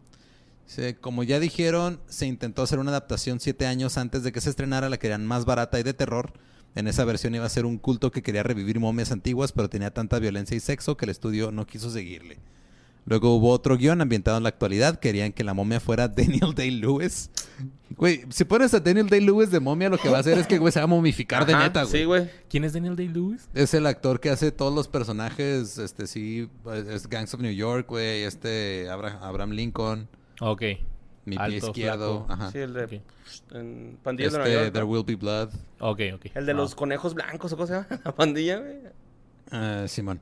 Sí, 0.67 0.95
como 1.01 1.23
ya 1.23 1.39
dijeron, 1.41 2.01
se 2.09 2.27
intentó 2.27 2.63
hacer 2.63 2.79
una 2.79 2.91
adaptación 2.91 3.39
siete 3.41 3.67
años 3.67 3.97
antes 3.99 4.23
de 4.23 4.33
que 4.33 4.41
se 4.41 4.51
estrenara, 4.51 4.89
la 4.89 4.99
querían 4.99 5.27
más 5.27 5.45
barata 5.45 5.79
y 5.79 5.83
de 5.83 5.95
terror. 5.95 6.33
En 6.75 6.89
esa 6.89 7.05
versión 7.05 7.35
iba 7.35 7.45
a 7.45 7.49
ser 7.51 7.67
un 7.67 7.79
culto 7.79 8.11
que 8.11 8.23
quería 8.23 8.43
revivir 8.43 8.81
momias 8.81 9.13
antiguas, 9.13 9.53
pero 9.53 9.69
tenía 9.69 9.93
tanta 9.93 10.19
violencia 10.19 10.57
y 10.57 10.61
sexo 10.61 10.97
que 10.97 11.05
el 11.05 11.11
estudio 11.11 11.53
no 11.53 11.67
quiso 11.67 11.91
seguirle. 11.91 12.39
Luego 13.05 13.35
hubo 13.37 13.51
otro 13.51 13.77
guion 13.77 14.01
ambientado 14.01 14.37
en 14.37 14.45
la 14.45 14.49
actualidad. 14.51 14.99
Querían 15.01 15.33
que 15.33 15.43
la 15.45 15.55
momia 15.55 15.81
fuera 15.81 16.07
Daniel 16.09 16.55
Day-Lewis. 16.55 17.31
Güey, 17.97 18.25
si 18.31 18.45
pones 18.45 18.73
a 18.75 18.81
Daniel 18.81 19.09
Day-Lewis 19.09 19.51
de 19.51 19.61
momia, 19.61 19.89
lo 19.89 19.99
que 19.99 20.09
va 20.09 20.19
a 20.19 20.21
hacer 20.21 20.39
es 20.39 20.47
que, 20.47 20.59
güey, 20.59 20.73
se 20.73 20.79
va 20.81 20.85
a 20.85 20.87
momificar 20.87 21.45
de 21.45 21.53
Ajá, 21.53 21.65
neta, 21.65 21.83
güey. 21.85 21.93
Sí, 22.01 22.05
güey. 22.05 22.31
¿Quién 22.49 22.65
es 22.65 22.73
Daniel 22.73 22.97
Day-Lewis? 22.97 23.49
Es 23.55 23.75
el 23.75 23.87
actor 23.87 24.21
que 24.21 24.31
hace 24.31 24.51
todos 24.53 24.73
los 24.75 24.89
personajes, 24.89 25.79
este, 25.79 26.07
sí, 26.07 26.49
es 26.89 27.09
Gangs 27.09 27.35
of 27.35 27.41
New 27.41 27.53
York, 27.53 27.87
güey, 27.89 28.23
este, 28.23 28.89
Abra- 28.89 29.19
Abraham 29.21 29.51
Lincoln, 29.51 30.09
Ok. 30.41 30.63
mi 31.27 31.37
Alto, 31.37 31.49
pie 31.49 31.57
izquierdo, 31.69 32.25
flaco. 32.27 32.33
ajá. 32.33 32.51
Sí, 32.53 32.59
el 32.59 32.73
de... 32.73 32.85
Ok. 32.85 32.93
En 33.53 33.99
Pandillas 34.03 34.33
de 34.33 34.39
Este, 34.39 34.49
Nueva 34.51 34.63
York. 34.65 34.73
There. 34.75 34.85
Will 34.85 35.05
Be 35.05 35.15
Blood. 35.17 35.49
Ok, 35.81 36.01
ok. 36.15 36.27
El 36.35 36.47
de 36.47 36.53
Ah. 36.53 36.55
los 36.55 36.75
conejos 36.75 37.15
blancos, 37.15 37.53
¿o 37.53 37.67
llama? 37.67 37.87
La 38.05 38.15
pandilla, 38.15 38.59
güey. 38.59 38.79
Eh, 39.53 39.85
Simón. 39.89 40.21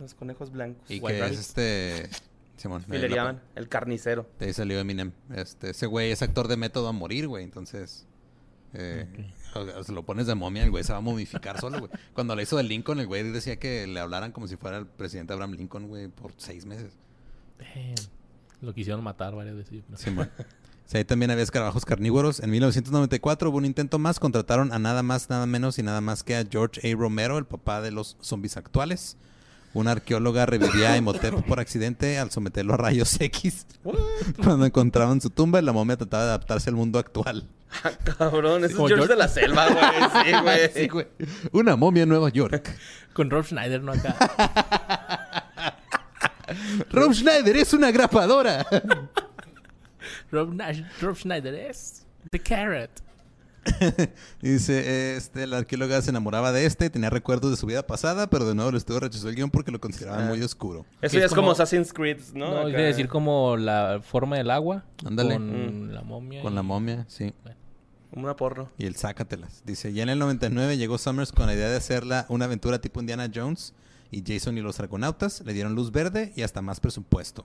Los 0.00 0.14
conejos 0.14 0.50
blancos. 0.50 0.90
Y 0.90 0.98
White 0.98 1.14
que 1.18 1.20
Rabbit. 1.22 1.34
es 1.38 1.40
este. 1.48 2.10
Simón. 2.56 2.84
Y 2.88 2.92
le 2.98 3.08
la- 3.08 3.16
llaman 3.16 3.42
el 3.54 3.68
carnicero. 3.68 4.26
De 4.38 4.46
ahí 4.46 4.52
salió 4.52 4.78
Eminem. 4.80 5.12
Este, 5.34 5.70
ese 5.70 5.86
güey 5.86 6.10
es 6.10 6.22
actor 6.22 6.48
de 6.48 6.56
método 6.56 6.88
a 6.88 6.92
morir, 6.92 7.28
güey. 7.28 7.44
Entonces. 7.44 8.06
eh, 8.74 9.06
o 9.54 9.82
se 9.82 9.92
lo 9.92 10.04
pones 10.04 10.26
de 10.26 10.34
momia, 10.34 10.62
el 10.62 10.70
güey 10.70 10.84
se 10.84 10.92
va 10.92 10.98
a 10.98 11.02
momificar 11.02 11.60
solo, 11.60 11.78
güey. 11.80 11.90
Cuando 12.14 12.36
le 12.36 12.42
hizo 12.44 12.56
de 12.56 12.62
Lincoln, 12.62 13.00
el 13.00 13.06
güey 13.06 13.22
decía 13.30 13.56
que 13.58 13.86
le 13.86 13.98
hablaran 14.00 14.30
como 14.32 14.46
si 14.46 14.56
fuera 14.56 14.76
el 14.78 14.86
presidente 14.86 15.32
Abraham 15.32 15.52
Lincoln, 15.52 15.88
güey, 15.88 16.08
por 16.08 16.32
seis 16.36 16.66
meses. 16.66 16.92
Damn. 17.58 17.94
Lo 18.60 18.74
quisieron 18.74 19.02
matar 19.02 19.34
varias 19.34 19.56
veces. 19.56 19.72
yo 19.72 19.82
creo. 19.86 19.98
Simón. 19.98 20.30
Sí, 20.86 20.96
ahí 20.98 21.04
también 21.04 21.30
había 21.30 21.44
escarabajos 21.44 21.84
carnívoros. 21.84 22.40
En 22.40 22.50
1994 22.50 23.48
hubo 23.50 23.58
un 23.58 23.64
intento 23.64 24.00
más. 24.00 24.18
Contrataron 24.18 24.72
a 24.72 24.80
nada 24.80 25.04
más, 25.04 25.30
nada 25.30 25.46
menos 25.46 25.78
y 25.78 25.84
nada 25.84 26.00
más 26.00 26.24
que 26.24 26.34
a 26.34 26.44
George 26.50 26.80
A. 26.92 26.96
Romero, 26.96 27.38
el 27.38 27.44
papá 27.44 27.80
de 27.80 27.92
los 27.92 28.16
zombies 28.20 28.56
actuales. 28.56 29.16
Una 29.72 29.92
arqueóloga 29.92 30.46
revivía 30.46 30.92
a 30.92 30.96
Imhotep 30.96 31.44
por 31.46 31.60
accidente 31.60 32.18
al 32.18 32.30
someterlo 32.32 32.74
a 32.74 32.76
rayos 32.76 33.20
X. 33.20 33.66
Cuando 34.42 34.66
encontraban 34.66 35.20
su 35.20 35.30
tumba, 35.30 35.62
la 35.62 35.72
momia 35.72 35.96
trataba 35.96 36.24
de 36.24 36.28
adaptarse 36.30 36.70
al 36.70 36.76
mundo 36.76 36.98
actual. 36.98 37.48
Ah, 37.84 37.90
cabrón, 38.18 38.64
ese 38.64 38.72
es 38.72 38.76
George 38.78 38.96
George. 38.96 39.12
de 39.12 39.16
la 39.16 39.28
Selva, 39.28 39.68
güey. 39.68 40.24
Sí, 40.24 40.32
güey. 40.42 40.70
Sí, 40.74 40.88
güey. 40.88 41.06
Una 41.52 41.76
momia 41.76 42.02
en 42.02 42.08
Nueva 42.08 42.28
York. 42.30 42.68
Con 43.12 43.30
Rob 43.30 43.44
Schneider, 43.44 43.80
¿no? 43.82 43.92
Acá. 43.92 44.16
Rob 46.90 47.12
Schneider 47.14 47.56
es 47.56 47.72
una 47.72 47.92
grapadora. 47.92 48.66
Rob, 50.32 50.52
Nash- 50.52 50.84
Rob 51.00 51.16
Schneider 51.16 51.54
es 51.54 52.04
The 52.30 52.40
Carrot. 52.40 52.90
Dice, 54.42 55.16
este, 55.16 55.46
la 55.46 55.58
arqueóloga 55.58 56.00
se 56.02 56.10
enamoraba 56.10 56.52
de 56.52 56.64
este, 56.66 56.88
tenía 56.90 57.10
recuerdos 57.10 57.50
de 57.50 57.56
su 57.56 57.66
vida 57.66 57.86
pasada, 57.86 58.28
pero 58.28 58.46
de 58.46 58.54
nuevo 58.54 58.70
el 58.70 58.76
estudio 58.76 59.00
rechazó 59.00 59.28
el 59.28 59.34
guion 59.34 59.50
porque 59.50 59.70
lo 59.70 59.80
consideraba 59.80 60.24
Ah. 60.24 60.28
muy 60.28 60.42
oscuro. 60.42 60.86
Eso 61.02 61.14
ya 61.14 61.20
es 61.20 61.24
es 61.26 61.30
como 61.30 61.42
como- 61.42 61.52
Assassin's 61.52 61.92
Creed, 61.92 62.18
¿no? 62.34 62.54
No, 62.54 62.64
quiere 62.64 62.84
decir 62.84 63.08
como 63.08 63.56
la 63.56 64.00
forma 64.02 64.36
del 64.36 64.50
agua. 64.50 64.84
Ándale. 65.04 65.34
Con 65.34 65.88
Mm. 65.88 65.90
la 65.90 66.02
momia. 66.02 66.42
Con 66.42 66.52
y- 66.52 66.56
la 66.56 66.62
momia, 66.62 67.04
sí. 67.08 67.32
Como 68.12 68.24
una. 68.26 68.70
Y 68.76 68.86
el 68.86 68.96
sácatelas. 68.96 69.62
Dice, 69.64 69.92
ya 69.92 70.02
en 70.02 70.08
el 70.08 70.18
99 70.18 70.76
llegó 70.76 70.98
Summers 70.98 71.30
con 71.32 71.46
la 71.46 71.54
idea 71.54 71.68
de 71.68 71.76
hacerla 71.76 72.26
una 72.28 72.46
aventura 72.46 72.80
tipo 72.80 72.98
Indiana 73.00 73.30
Jones 73.32 73.72
y 74.10 74.24
Jason 74.26 74.58
y 74.58 74.62
los 74.62 74.80
Argonautas. 74.80 75.42
Le 75.44 75.52
dieron 75.52 75.74
luz 75.76 75.92
verde 75.92 76.32
y 76.34 76.42
hasta 76.42 76.60
más 76.60 76.80
presupuesto. 76.80 77.44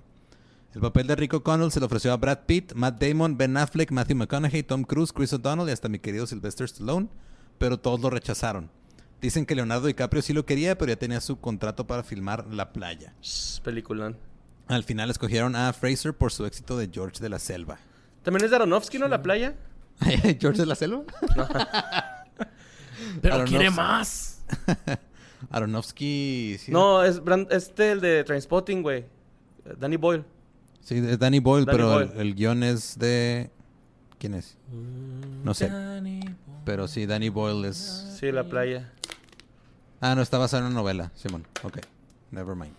El 0.75 0.81
papel 0.81 1.07
de 1.07 1.15
Rick 1.15 1.33
O'Connell 1.33 1.71
se 1.71 1.79
le 1.79 1.85
ofreció 1.85 2.11
a 2.11 2.17
Brad 2.17 2.39
Pitt, 2.45 2.73
Matt 2.73 3.01
Damon, 3.01 3.37
Ben 3.37 3.55
Affleck, 3.55 3.91
Matthew 3.91 4.17
McConaughey, 4.17 4.61
Tom 4.63 4.83
Cruise, 4.83 5.13
Chris 5.13 5.31
O'Donnell 5.33 5.69
y 5.69 5.71
hasta 5.71 5.87
mi 5.87 5.99
querido 5.99 6.27
Sylvester 6.27 6.65
Stallone, 6.65 7.07
pero 7.57 7.79
todos 7.79 8.01
lo 8.01 8.09
rechazaron. 8.09 8.69
Dicen 9.21 9.45
que 9.45 9.55
Leonardo 9.55 9.87
DiCaprio 9.87 10.21
sí 10.21 10.33
lo 10.33 10.45
quería, 10.45 10.77
pero 10.77 10.91
ya 10.91 10.97
tenía 10.99 11.21
su 11.21 11.39
contrato 11.39 11.87
para 11.87 12.03
filmar 12.03 12.45
La 12.53 12.73
Playa. 12.73 13.13
Peliculón. 13.63 14.17
Al 14.67 14.83
final 14.83 15.09
escogieron 15.09 15.55
a 15.55 15.71
Fraser 15.71 16.13
por 16.13 16.33
su 16.33 16.45
éxito 16.45 16.77
de 16.77 16.89
George 16.91 17.21
de 17.21 17.29
la 17.29 17.39
Selva. 17.39 17.77
¿También 18.23 18.43
es 18.43 18.49
de 18.49 18.57
Aronofsky, 18.57 18.99
no? 18.99 19.07
La 19.07 19.21
playa. 19.21 19.55
¿George 20.39 20.59
de 20.59 20.65
la 20.65 20.75
Selva? 20.75 21.03
Pero 23.21 23.35
Aronofsky. 23.35 23.55
quiere 23.57 23.69
más. 23.69 24.43
Aronofsky... 25.51 26.57
sí. 26.59 26.71
No, 26.71 27.03
es 27.03 27.23
Brand- 27.23 27.47
este, 27.51 27.91
el 27.91 28.01
de 28.01 28.23
Trainspotting, 28.23 28.81
güey. 28.81 29.05
Danny 29.79 29.95
Boyle. 29.97 30.25
Sí, 30.85 30.95
es 30.97 31.17
Danny 31.19 31.39
Boyle, 31.39 31.65
Danny 31.65 31.77
pero 31.77 31.89
Boyle. 31.91 32.11
El, 32.13 32.19
el 32.27 32.35
guion 32.35 32.63
es 32.63 32.97
de... 32.99 33.49
¿Quién 34.19 34.35
es? 34.35 34.57
No 35.43 35.53
sé. 35.53 35.69
Pero 36.63 36.87
sí, 36.87 37.05
Danny 37.05 37.29
Boyle 37.29 37.65
es... 37.67 38.15
Sí, 38.19 38.31
la 38.31 38.43
playa. 38.45 38.91
Ah, 39.99 40.13
no, 40.15 40.21
está 40.21 40.37
basado 40.37 40.61
en 40.61 40.67
una 40.67 40.75
novela, 40.75 41.11
Simón. 41.15 41.45
Ok, 41.63 41.79
never 42.31 42.55
mind. 42.55 42.75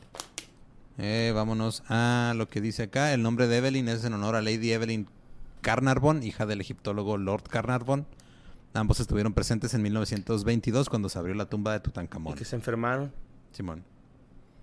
Eh, 0.99 1.33
vámonos 1.35 1.83
a 1.89 2.33
lo 2.37 2.49
que 2.49 2.61
dice 2.61 2.85
acá. 2.85 3.13
El 3.13 3.23
nombre 3.23 3.49
de 3.49 3.59
Evelyn 3.59 3.89
es 3.89 4.05
en 4.05 4.15
honor 4.15 4.37
a 4.37 4.41
Lady 4.41 4.73
Evelyn 4.73 5.09
Carnarvon, 5.61 6.23
hija 6.23 6.47
del 6.47 6.61
egiptólogo 6.61 7.19
Lord 7.19 7.43
Carnarvon. 7.51 8.07
Ambos 8.73 9.01
estuvieron 9.01 9.33
presentes 9.35 9.75
en 9.75 9.83
1922 9.83 10.89
cuando 10.89 11.09
se 11.09 11.19
abrió 11.19 11.35
la 11.35 11.47
tumba 11.47 11.73
de 11.73 11.79
Y 11.79 11.81
Tutankamón. 11.83 12.35
que 12.35 12.45
se 12.45 12.55
enfermaron. 12.57 13.13
Simón. 13.53 13.83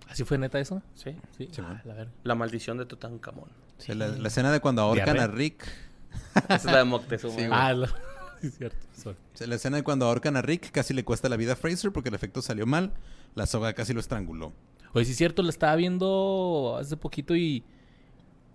¿Así 0.08 0.24
fue 0.24 0.38
neta 0.38 0.58
eso? 0.60 0.82
Sí. 0.94 1.16
Sí. 1.36 1.48
Ah, 1.60 1.80
la 1.84 1.94
verga. 1.94 2.12
La 2.22 2.34
maldición 2.34 2.78
de 2.78 2.86
Tutankamón. 2.86 3.48
Sí, 3.78 3.94
La, 3.94 4.08
la 4.08 4.28
escena 4.28 4.52
de 4.52 4.60
cuando 4.60 4.82
ahorcan 4.82 5.18
a 5.18 5.26
Rick. 5.26 5.66
Esa 6.44 6.54
es 6.54 6.64
la 6.64 6.78
de 6.78 6.84
Moctezuma. 6.84 7.34
Sí. 7.34 7.42
Ah, 7.50 7.74
es 8.42 8.54
cierto. 8.58 8.76
Sorry. 8.96 9.16
La 9.48 9.54
escena 9.56 9.76
de 9.78 9.82
cuando 9.82 10.06
ahorcan 10.06 10.36
a 10.36 10.42
Rick 10.42 10.70
casi 10.70 10.94
le 10.94 11.04
cuesta 11.04 11.28
la 11.28 11.36
vida 11.36 11.54
a 11.54 11.56
Fraser 11.56 11.90
porque 11.92 12.10
el 12.10 12.14
efecto 12.14 12.42
salió 12.42 12.66
mal. 12.66 12.92
La 13.34 13.46
soga 13.46 13.72
casi 13.72 13.92
lo 13.92 14.00
estranguló. 14.00 14.52
Oye, 14.92 15.04
sí 15.06 15.10
es 15.12 15.16
cierto, 15.18 15.42
la 15.42 15.50
estaba 15.50 15.74
viendo 15.74 16.76
hace 16.78 16.96
poquito 16.96 17.34
y 17.34 17.64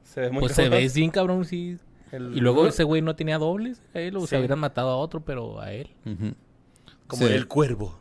Se 0.04 0.22
ve 0.22 0.30
muy 0.32 0.40
pues 0.42 0.54
se 0.54 0.64
cabrón. 0.64 0.80
ve 0.80 0.92
bien 0.94 1.10
cabrón, 1.12 1.46
sí. 1.46 1.78
El- 2.14 2.36
Y 2.36 2.40
luego 2.40 2.66
ese 2.68 2.84
güey 2.86 3.02
no 3.02 3.16
tenía 3.16 3.38
dobles. 3.38 3.82
A 3.94 4.00
él 4.00 4.16
o 4.16 4.22
Sí. 4.22 4.28
se 4.28 4.38
hubieran 4.38 4.60
matado 4.60 4.90
a 4.90 4.96
otro, 4.96 5.20
pero 5.26 5.60
a 5.60 5.74
él. 5.74 5.90
Ujú. 6.06 6.34
Como 7.08 7.28
Sí. 7.28 7.34
el 7.34 7.48
cuervo. 7.48 8.00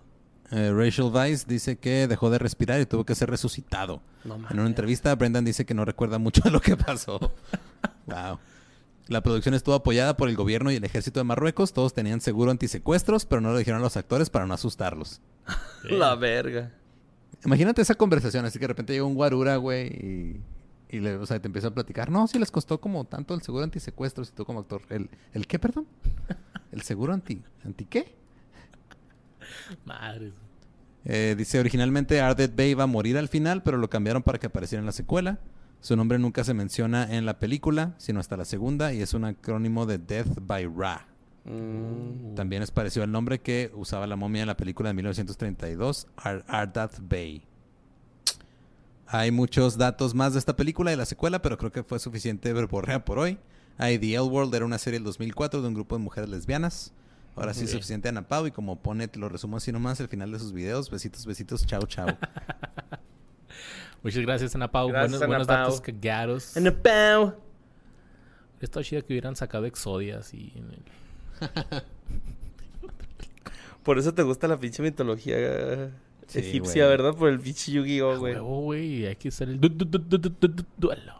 Eh, 0.50 0.72
Rachel 0.72 1.10
Weisz 1.12 1.46
dice 1.46 1.76
que 1.76 2.06
dejó 2.06 2.30
de 2.30 2.38
respirar 2.38 2.80
y 2.80 2.86
tuvo 2.86 3.04
que 3.04 3.14
ser 3.14 3.28
resucitado. 3.28 4.00
No 4.24 4.36
En 4.50 4.58
una 4.58 4.68
entrevista, 4.68 5.14
Brendan 5.14 5.44
dice 5.44 5.66
que 5.66 5.74
no 5.74 5.84
recuerda 5.84 6.18
mucho 6.18 6.42
de 6.42 6.50
lo 6.52 6.60
que 6.60 6.76
pasó. 6.76 7.18
wow. 8.06 8.38
La 9.08 9.22
producción 9.22 9.54
estuvo 9.54 9.74
apoyada 9.74 10.16
por 10.16 10.28
el 10.28 10.36
gobierno 10.36 10.70
y 10.70 10.76
el 10.76 10.84
ejército 10.84 11.20
de 11.20 11.24
Marruecos. 11.24 11.72
Todos 11.72 11.94
tenían 11.94 12.20
seguro 12.20 12.50
antisecuestros, 12.50 13.24
pero 13.24 13.40
no 13.40 13.52
lo 13.52 13.58
dijeron 13.58 13.80
a 13.80 13.84
los 13.84 13.96
actores 13.96 14.28
para 14.28 14.46
no 14.46 14.54
asustarlos. 14.54 15.20
La 15.84 16.14
verga. 16.14 16.72
Imagínate 17.44 17.80
esa 17.82 17.94
conversación, 17.94 18.44
así 18.44 18.58
que 18.58 18.64
de 18.64 18.68
repente 18.68 18.92
llega 18.92 19.04
un 19.04 19.14
guarura, 19.14 19.56
güey, 19.56 19.86
y, 19.86 20.40
y 20.90 21.00
le, 21.00 21.16
o 21.16 21.24
sea, 21.24 21.40
te 21.40 21.46
empieza 21.46 21.68
a 21.68 21.70
platicar. 21.70 22.10
No, 22.10 22.26
sí 22.26 22.38
les 22.38 22.50
costó 22.50 22.80
como 22.80 23.04
tanto 23.04 23.34
el 23.34 23.42
seguro 23.42 23.64
antisecuestros 23.64 24.28
y 24.30 24.32
tú 24.32 24.44
como 24.44 24.60
actor. 24.60 24.82
¿El, 24.90 25.08
¿el 25.32 25.46
qué, 25.46 25.58
perdón? 25.58 25.86
¿El 26.72 26.82
seguro 26.82 27.14
anti, 27.14 27.42
anti 27.64 27.84
qué? 27.84 28.14
Madre. 29.84 30.32
Eh, 31.04 31.34
dice, 31.38 31.58
originalmente 31.60 32.20
Ardet 32.20 32.54
Bay 32.54 32.70
iba 32.70 32.84
a 32.84 32.86
morir 32.86 33.16
al 33.16 33.28
final, 33.28 33.62
pero 33.62 33.78
lo 33.78 33.88
cambiaron 33.88 34.22
para 34.22 34.38
que 34.38 34.46
apareciera 34.48 34.80
en 34.80 34.86
la 34.86 34.92
secuela. 34.92 35.38
Su 35.80 35.96
nombre 35.96 36.18
nunca 36.18 36.42
se 36.44 36.54
menciona 36.54 37.14
en 37.16 37.24
la 37.24 37.38
película, 37.38 37.94
sino 37.98 38.20
hasta 38.20 38.36
la 38.36 38.44
segunda, 38.44 38.92
y 38.92 39.00
es 39.00 39.14
un 39.14 39.24
acrónimo 39.24 39.86
de 39.86 39.98
Death 39.98 40.38
by 40.42 40.66
Ra. 40.76 41.06
Mm. 41.44 42.34
También 42.34 42.62
es 42.62 42.70
parecido 42.70 43.04
al 43.04 43.12
nombre 43.12 43.40
que 43.40 43.70
usaba 43.74 44.06
la 44.06 44.16
momia 44.16 44.42
en 44.42 44.48
la 44.48 44.56
película 44.56 44.88
de 44.90 44.94
1932, 44.94 46.08
Ar- 46.16 46.44
Ardath 46.48 46.98
Bay. 47.00 47.44
Hay 49.06 49.30
muchos 49.30 49.78
datos 49.78 50.14
más 50.14 50.34
de 50.34 50.38
esta 50.38 50.54
película 50.56 50.92
y 50.92 50.96
la 50.96 51.06
secuela, 51.06 51.40
pero 51.40 51.56
creo 51.56 51.72
que 51.72 51.82
fue 51.82 51.98
suficiente 51.98 52.52
verborrea 52.52 53.04
por 53.04 53.18
hoy. 53.18 53.38
Hay 53.78 53.98
The 53.98 54.14
L 54.14 54.22
World, 54.24 54.54
era 54.54 54.66
una 54.66 54.76
serie 54.78 54.98
del 54.98 55.04
2004 55.04 55.62
de 55.62 55.68
un 55.68 55.74
grupo 55.74 55.96
de 55.96 56.02
mujeres 56.02 56.28
lesbianas. 56.28 56.92
Ahora 57.38 57.54
sí 57.54 57.66
suficiente 57.66 58.08
Ana 58.08 58.26
Pau 58.28 58.46
y 58.46 58.50
como 58.50 58.76
pone, 58.80 59.08
te 59.08 59.18
lo 59.18 59.28
resumo 59.28 59.56
así 59.56 59.70
nomás 59.72 60.00
al 60.00 60.08
final 60.08 60.30
de 60.32 60.38
sus 60.38 60.52
videos. 60.52 60.90
Besitos, 60.90 61.24
besitos, 61.26 61.66
chao, 61.66 61.82
chao. 61.86 62.06
Muchas 64.02 64.22
gracias, 64.22 64.54
Ana 64.54 64.70
Pau. 64.70 64.88
Gracias, 64.88 65.10
buenos 65.20 65.22
Ana 65.22 65.26
buenos 65.28 65.46
Pau. 65.46 65.56
datos 65.56 65.80
cagados. 65.80 66.56
El 66.56 66.72
pau. 66.74 67.34
Está 68.60 68.82
chido 68.82 69.04
que 69.04 69.12
hubieran 69.12 69.36
sacado 69.36 69.66
Exodia 69.66 70.18
así. 70.18 70.52
en 70.56 70.70
el- 70.72 71.82
Por 73.82 73.98
eso 73.98 74.12
te 74.12 74.22
gusta 74.22 74.48
la 74.48 74.58
pinche 74.58 74.82
mitología 74.82 75.34
eh, 75.38 75.90
Sí, 76.26 76.40
egipcia. 76.40 76.86
¿verdad? 76.86 77.14
Por 77.14 77.30
el 77.30 77.40
pinche 77.40 77.72
Yu-Gi-Oh, 77.72 78.18
güey. 78.18 78.34
Güey. 78.38 79.06
Hay 79.06 79.16
que 79.16 79.28
hacer 79.28 79.48
el 79.48 79.60
du- 79.60 79.68
du- 79.68 79.84
du- 79.84 79.98
du- 79.98 80.18
du- 80.18 80.28
du- 80.40 80.48
du- 80.48 80.66
duelo. 80.76 81.14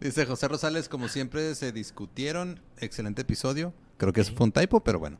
Dice 0.00 0.26
José 0.26 0.46
Rosales, 0.46 0.88
como 0.88 1.08
siempre 1.08 1.56
se 1.56 1.72
discutieron. 1.72 2.60
Excelente 2.78 3.22
episodio. 3.22 3.74
Creo 3.96 4.12
que 4.12 4.20
eso 4.20 4.32
fue 4.32 4.46
un 4.46 4.52
typo, 4.52 4.78
pero 4.80 5.00
bueno. 5.00 5.18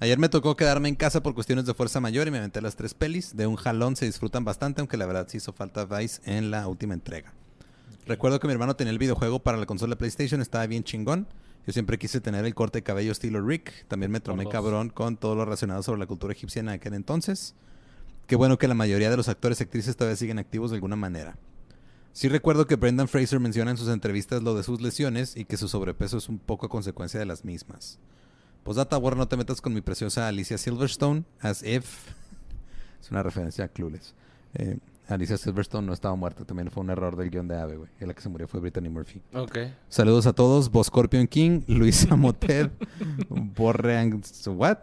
Ayer 0.00 0.18
me 0.18 0.28
tocó 0.28 0.56
quedarme 0.56 0.88
en 0.88 0.96
casa 0.96 1.22
por 1.22 1.34
cuestiones 1.34 1.66
de 1.66 1.74
fuerza 1.74 2.00
mayor 2.00 2.26
y 2.26 2.32
me 2.32 2.38
aventé 2.38 2.60
las 2.60 2.74
tres 2.74 2.94
pelis. 2.94 3.36
De 3.36 3.46
un 3.46 3.54
jalón 3.54 3.94
se 3.94 4.06
disfrutan 4.06 4.44
bastante, 4.44 4.80
aunque 4.80 4.96
la 4.96 5.06
verdad 5.06 5.28
sí 5.28 5.36
hizo 5.36 5.52
falta 5.52 5.84
Vice 5.84 6.20
en 6.24 6.50
la 6.50 6.66
última 6.66 6.94
entrega. 6.94 7.32
Recuerdo 8.06 8.40
que 8.40 8.48
mi 8.48 8.52
hermano 8.52 8.74
tenía 8.74 8.90
el 8.90 8.98
videojuego 8.98 9.38
para 9.38 9.56
la 9.56 9.66
consola 9.66 9.96
PlayStation, 9.96 10.40
estaba 10.40 10.66
bien 10.66 10.82
chingón. 10.82 11.28
Yo 11.64 11.72
siempre 11.72 11.96
quise 11.96 12.20
tener 12.20 12.44
el 12.44 12.56
corte 12.56 12.78
de 12.78 12.82
cabello 12.82 13.12
estilo 13.12 13.40
Rick. 13.40 13.86
También 13.86 14.10
me 14.10 14.18
tromé 14.18 14.48
cabrón 14.48 14.88
con 14.88 15.16
todo 15.16 15.36
lo 15.36 15.44
relacionado 15.44 15.84
sobre 15.84 16.00
la 16.00 16.06
cultura 16.06 16.32
egipcia 16.32 16.58
en 16.58 16.70
aquel 16.70 16.94
entonces. 16.94 17.54
Qué 18.26 18.34
bueno 18.34 18.58
que 18.58 18.66
la 18.66 18.74
mayoría 18.74 19.10
de 19.10 19.16
los 19.16 19.28
actores 19.28 19.60
y 19.60 19.62
actrices 19.62 19.96
todavía 19.96 20.16
siguen 20.16 20.40
activos 20.40 20.70
de 20.70 20.76
alguna 20.76 20.96
manera. 20.96 21.36
Sí 22.12 22.28
recuerdo 22.28 22.66
que 22.66 22.76
Brendan 22.76 23.08
Fraser 23.08 23.40
menciona 23.40 23.70
en 23.70 23.76
sus 23.76 23.88
entrevistas 23.88 24.42
lo 24.42 24.54
de 24.54 24.62
sus 24.62 24.80
lesiones 24.80 25.36
y 25.36 25.44
que 25.44 25.56
su 25.56 25.68
sobrepeso 25.68 26.18
es 26.18 26.28
un 26.28 26.38
poco 26.38 26.66
a 26.66 26.68
consecuencia 26.68 27.20
de 27.20 27.26
las 27.26 27.44
mismas. 27.44 27.98
Posdata, 28.64 28.98
Warner, 28.98 29.18
no 29.18 29.28
te 29.28 29.36
metas 29.36 29.60
con 29.60 29.72
mi 29.72 29.80
preciosa 29.80 30.28
Alicia 30.28 30.58
Silverstone, 30.58 31.24
as 31.40 31.62
if... 31.62 32.08
es 33.00 33.10
una 33.10 33.22
referencia 33.22 33.64
a 33.64 33.68
Clueless. 33.68 34.14
Eh, 34.54 34.78
Alicia 35.08 35.38
Silverstone 35.38 35.86
no 35.86 35.94
estaba 35.94 36.14
muerta, 36.16 36.44
también 36.44 36.70
fue 36.70 36.82
un 36.82 36.90
error 36.90 37.16
del 37.16 37.30
guion 37.30 37.48
de 37.48 37.56
Ave, 37.56 37.76
güey. 37.76 37.90
La 38.00 38.12
que 38.12 38.20
se 38.20 38.28
murió 38.28 38.46
fue 38.46 38.60
Brittany 38.60 38.90
Murphy. 38.90 39.22
Ok. 39.32 39.58
Saludos 39.88 40.26
a 40.26 40.34
todos, 40.34 40.70
Bo 40.70 40.84
Scorpion 40.84 41.26
King, 41.26 41.62
Luisa 41.68 42.14
Moted, 42.14 42.70
Borreang... 43.28 44.20
¿What? 44.48 44.78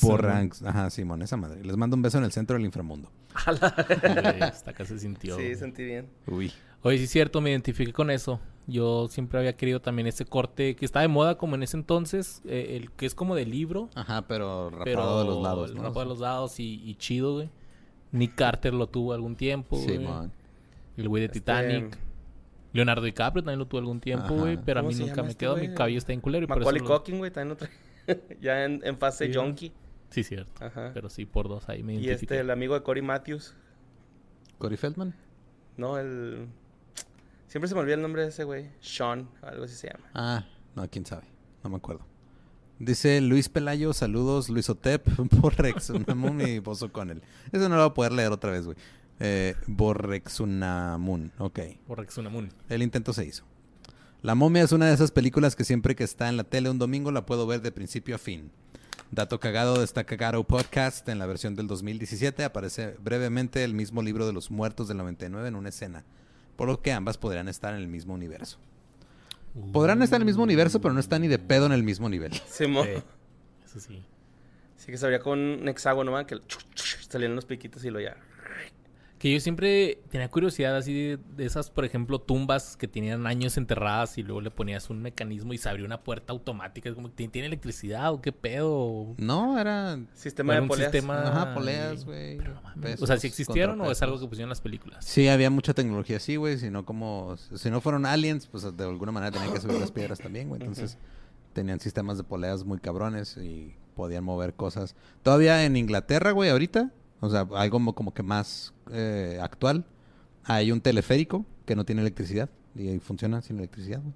Borreang... 0.00 0.50
Ajá, 0.66 0.90
Simón, 0.90 1.22
esa 1.22 1.36
madre. 1.36 1.62
Les 1.64 1.76
mando 1.76 1.96
un 1.96 2.02
beso 2.02 2.18
en 2.18 2.24
el 2.24 2.32
centro 2.32 2.56
del 2.56 2.64
inframundo. 2.66 3.10
Hasta 3.34 4.70
acá 4.70 4.84
se 4.84 4.98
sintió. 4.98 5.36
Sí, 5.36 5.42
güey. 5.42 5.54
sentí 5.56 5.84
bien. 5.84 6.08
Uy. 6.26 6.52
Oye, 6.82 6.98
sí 6.98 7.04
es 7.04 7.10
cierto, 7.10 7.40
me 7.40 7.50
identifiqué 7.50 7.92
con 7.92 8.10
eso. 8.10 8.40
Yo 8.66 9.08
siempre 9.08 9.38
había 9.38 9.56
querido 9.56 9.80
también 9.80 10.06
ese 10.06 10.24
corte 10.24 10.76
que 10.76 10.84
estaba 10.84 11.02
de 11.02 11.08
moda 11.08 11.36
como 11.36 11.54
en 11.54 11.62
ese 11.62 11.76
entonces, 11.76 12.42
eh, 12.44 12.76
el 12.76 12.90
que 12.92 13.06
es 13.06 13.14
como 13.14 13.34
de 13.34 13.44
libro, 13.46 13.88
Ajá, 13.94 14.22
pero 14.28 14.70
rapado 14.70 14.84
pero 14.84 15.18
de 15.18 15.24
los 15.26 15.42
lados, 15.42 15.74
¿no? 15.74 15.82
rapado 15.82 16.00
de 16.00 16.06
los 16.06 16.20
lados 16.20 16.60
y, 16.60 16.80
y 16.84 16.94
chido, 16.96 17.34
güey. 17.34 17.50
Nick 18.12 18.34
Carter 18.34 18.74
lo 18.74 18.88
tuvo 18.88 19.14
algún 19.14 19.36
tiempo, 19.36 19.76
güey. 19.76 19.96
Simón. 19.98 20.32
El 20.96 21.08
güey 21.08 21.22
de 21.22 21.26
Este, 21.26 21.40
Titanic. 21.40 21.98
Leonardo 22.74 23.02
DiCaprio 23.02 23.42
también 23.42 23.58
lo 23.58 23.66
tuvo 23.66 23.80
algún 23.80 24.00
tiempo, 24.00 24.26
Ajá. 24.26 24.34
güey. 24.34 24.58
Pero 24.64 24.80
a 24.80 24.82
¿Cómo 24.82 24.94
mí 24.96 25.00
nunca 25.04 25.22
me 25.22 25.28
este 25.30 25.38
quedó. 25.44 25.56
Mi 25.56 25.74
cabello 25.74 25.98
está 25.98 26.12
en 26.12 26.20
culero. 26.20 26.44
y 26.44 26.46
por 26.46 26.58
eso 26.58 26.64
Macaulay 26.66 26.88
lo- 26.88 26.94
Culkin, 26.96 27.18
güey, 27.18 27.30
también 27.30 27.52
otra. 27.52 27.68
ya 28.40 28.64
en, 28.64 28.80
en 28.84 28.98
fase 28.98 29.26
Sí, 29.26 29.34
junkie. 29.34 29.72
Sí, 30.10 30.24
cierto. 30.24 30.64
Ajá. 30.64 30.90
Pero 30.92 31.08
sí, 31.08 31.24
por 31.24 31.48
dos 31.48 31.68
ahí 31.68 31.82
me 31.82 31.94
Y 31.94 32.10
este, 32.10 32.38
el 32.38 32.50
amigo 32.50 32.74
de 32.74 32.82
Cory 32.82 33.02
Matthews. 33.02 33.54
Cory 34.58 34.76
Feldman. 34.76 35.14
No, 35.76 35.98
el... 35.98 36.48
Siempre 37.46 37.68
se 37.68 37.74
me 37.74 37.80
olvida 37.80 37.94
el 37.94 38.02
nombre 38.02 38.22
de 38.22 38.28
ese 38.28 38.44
güey. 38.44 38.70
Sean, 38.80 39.28
algo 39.42 39.64
así 39.64 39.74
se 39.74 39.88
llama. 39.88 40.10
Ah, 40.14 40.46
no, 40.74 40.88
quién 40.88 41.06
sabe. 41.06 41.24
No 41.64 41.70
me 41.70 41.76
acuerdo. 41.76 42.06
Dice 42.78 43.20
Luis 43.20 43.48
Pelayo, 43.48 43.92
saludos, 43.92 44.48
Luis 44.48 44.68
Otep, 44.68 45.06
Borrexunamun 45.40 46.40
y 46.40 46.58
Bozo 46.58 46.92
Connell. 46.92 47.22
Eso 47.52 47.68
no 47.68 47.76
lo 47.76 47.82
voy 47.82 47.90
a 47.90 47.94
poder 47.94 48.12
leer 48.12 48.32
otra 48.32 48.50
vez, 48.50 48.64
güey. 48.64 48.76
Eh, 49.20 49.54
Borrexunamun, 49.66 51.32
ok. 51.38 51.60
Por 51.86 51.98
Rexunamun. 51.98 52.52
El 52.68 52.82
intento 52.82 53.12
se 53.12 53.24
hizo. 53.24 53.44
La 54.22 54.36
momia 54.36 54.62
es 54.62 54.70
una 54.70 54.86
de 54.86 54.94
esas 54.94 55.10
películas 55.10 55.56
que 55.56 55.64
siempre 55.64 55.96
que 55.96 56.04
está 56.04 56.28
en 56.28 56.36
la 56.36 56.44
tele 56.44 56.70
un 56.70 56.78
domingo 56.78 57.10
la 57.10 57.26
puedo 57.26 57.44
ver 57.44 57.60
de 57.60 57.72
principio 57.72 58.14
a 58.14 58.18
fin. 58.18 58.52
Dato 59.10 59.40
cagado 59.40 59.78
de 59.78 59.84
esta 59.84 60.04
cagado 60.04 60.44
podcast 60.44 61.08
en 61.08 61.18
la 61.18 61.26
versión 61.26 61.56
del 61.56 61.66
2017 61.66 62.44
aparece 62.44 62.94
brevemente 63.02 63.64
el 63.64 63.74
mismo 63.74 64.00
libro 64.00 64.24
de 64.24 64.32
los 64.32 64.52
muertos 64.52 64.86
del 64.86 64.98
99 64.98 65.48
en 65.48 65.56
una 65.56 65.70
escena, 65.70 66.04
por 66.54 66.68
lo 66.68 66.80
que 66.80 66.92
ambas 66.92 67.18
podrían 67.18 67.48
estar 67.48 67.74
en 67.74 67.80
el 67.80 67.88
mismo 67.88 68.14
universo. 68.14 68.58
Podrán 69.72 70.02
estar 70.02 70.18
en 70.18 70.22
el 70.22 70.26
mismo 70.26 70.44
universo, 70.44 70.80
pero 70.80 70.94
no 70.94 71.00
están 71.00 71.22
ni 71.22 71.28
de 71.28 71.40
pedo 71.40 71.66
en 71.66 71.72
el 71.72 71.82
mismo 71.82 72.08
nivel. 72.08 72.32
Sí. 72.48 72.64
Eso 72.64 73.80
sí. 73.80 74.04
Sí 74.76 74.92
que 74.92 74.98
se 74.98 75.04
abría 75.04 75.18
con 75.18 75.40
un 75.40 75.68
hexágono, 75.68 76.12
man, 76.12 76.26
que 76.26 76.36
salían 77.08 77.34
los 77.34 77.44
piquitos 77.44 77.84
y 77.84 77.90
lo 77.90 77.98
ya. 77.98 78.16
Que 79.22 79.32
yo 79.32 79.38
siempre 79.38 80.00
tenía 80.10 80.28
curiosidad 80.28 80.76
así 80.76 80.92
de, 80.92 81.18
de 81.36 81.46
esas, 81.46 81.70
por 81.70 81.84
ejemplo, 81.84 82.18
tumbas 82.18 82.76
que 82.76 82.88
tenían 82.88 83.24
años 83.28 83.56
enterradas 83.56 84.18
y 84.18 84.24
luego 84.24 84.40
le 84.40 84.50
ponías 84.50 84.90
un 84.90 85.00
mecanismo 85.00 85.52
y 85.52 85.58
se 85.58 85.68
abrió 85.68 85.86
una 85.86 86.02
puerta 86.02 86.32
automática. 86.32 86.88
Es 86.88 86.96
como 86.96 87.14
que 87.14 87.28
tiene 87.28 87.46
electricidad 87.46 88.12
o 88.12 88.20
qué 88.20 88.32
pedo. 88.32 89.14
No, 89.18 89.60
era... 89.60 89.96
Sistema 90.14 90.54
Era 90.54 90.60
de 90.60 90.62
un 90.62 90.68
poleas. 90.68 90.90
sistema- 90.90 91.22
Ajá, 91.22 91.54
poleas, 91.54 92.04
güey. 92.04 92.36
pero 92.38 92.54
no 92.54 92.62
mames. 92.62 92.82
pesos, 92.82 93.02
O 93.02 93.06
sea, 93.06 93.16
si 93.16 93.28
existieron 93.28 93.80
o 93.80 93.92
es 93.92 94.02
algo 94.02 94.18
que 94.18 94.26
pusieron 94.26 94.46
en 94.46 94.50
las 94.50 94.60
películas. 94.60 95.04
Sí, 95.04 95.28
había 95.28 95.50
mucha 95.50 95.72
tecnología 95.72 96.16
así, 96.16 96.34
güey. 96.34 96.58
Si 96.58 96.68
no 96.70 96.84
como... 96.84 97.36
Si 97.36 97.70
no 97.70 97.80
fueron 97.80 98.06
aliens, 98.06 98.48
pues 98.48 98.76
de 98.76 98.82
alguna 98.84 99.12
manera 99.12 99.30
tenían 99.30 99.52
que 99.54 99.60
subir 99.60 99.78
las 99.78 99.92
piedras 99.92 100.18
también, 100.18 100.48
güey. 100.48 100.60
Entonces 100.62 100.98
tenían 101.52 101.78
sistemas 101.78 102.18
de 102.18 102.24
poleas 102.24 102.64
muy 102.64 102.80
cabrones 102.80 103.36
y 103.36 103.76
podían 103.94 104.24
mover 104.24 104.54
cosas. 104.54 104.96
Todavía 105.22 105.64
en 105.64 105.76
Inglaterra, 105.76 106.32
güey, 106.32 106.50
ahorita, 106.50 106.90
o 107.22 107.30
sea, 107.30 107.46
algo 107.54 107.78
mo- 107.78 107.94
como 107.94 108.12
que 108.12 108.22
más 108.22 108.74
eh, 108.90 109.38
actual, 109.40 109.84
hay 110.44 110.70
un 110.72 110.80
teleférico 110.80 111.46
que 111.64 111.74
no 111.76 111.84
tiene 111.84 112.02
electricidad 112.02 112.50
y 112.74 112.98
funciona 112.98 113.40
sin 113.40 113.58
electricidad, 113.58 114.00
güey. 114.02 114.14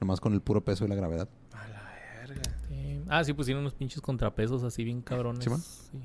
Nomás 0.00 0.20
con 0.20 0.32
el 0.34 0.40
puro 0.40 0.64
peso 0.64 0.84
y 0.84 0.88
la 0.88 0.94
gravedad. 0.96 1.28
A 1.52 1.68
la 1.68 1.82
verga. 2.20 2.42
Sí. 2.68 3.00
Ah, 3.08 3.22
sí, 3.24 3.32
pusieron 3.32 3.60
unos 3.62 3.74
pinches 3.74 4.00
contrapesos 4.00 4.62
así 4.64 4.82
bien 4.84 5.00
cabrones. 5.02 5.44
¿Sí, 5.44 5.50
man? 5.50 5.60
Sí. 5.60 5.98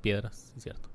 Piedras, 0.00 0.50
sí, 0.54 0.60
cierto. 0.60 0.88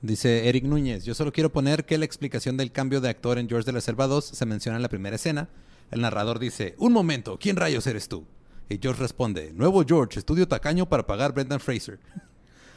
Dice 0.00 0.48
Eric 0.48 0.64
Núñez, 0.64 1.04
yo 1.04 1.14
solo 1.14 1.32
quiero 1.32 1.52
poner 1.52 1.84
que 1.86 1.96
la 1.98 2.04
explicación 2.04 2.56
del 2.56 2.72
cambio 2.72 3.00
de 3.00 3.08
actor 3.08 3.38
en 3.38 3.48
George 3.48 3.66
de 3.66 3.72
la 3.72 3.80
Selva 3.80 4.06
2 4.08 4.24
se 4.24 4.46
menciona 4.46 4.76
en 4.76 4.82
la 4.82 4.88
primera 4.88 5.14
escena. 5.16 5.48
El 5.90 6.00
narrador 6.00 6.38
dice, 6.38 6.74
un 6.78 6.92
momento, 6.92 7.38
¿quién 7.38 7.54
rayos 7.56 7.86
eres 7.86 8.08
tú? 8.08 8.24
Y 8.68 8.78
George 8.82 9.00
responde, 9.00 9.52
nuevo 9.52 9.84
George, 9.86 10.18
estudio 10.18 10.48
tacaño 10.48 10.88
para 10.88 11.06
pagar 11.06 11.32
Brendan 11.32 11.60
Fraser. 11.60 12.00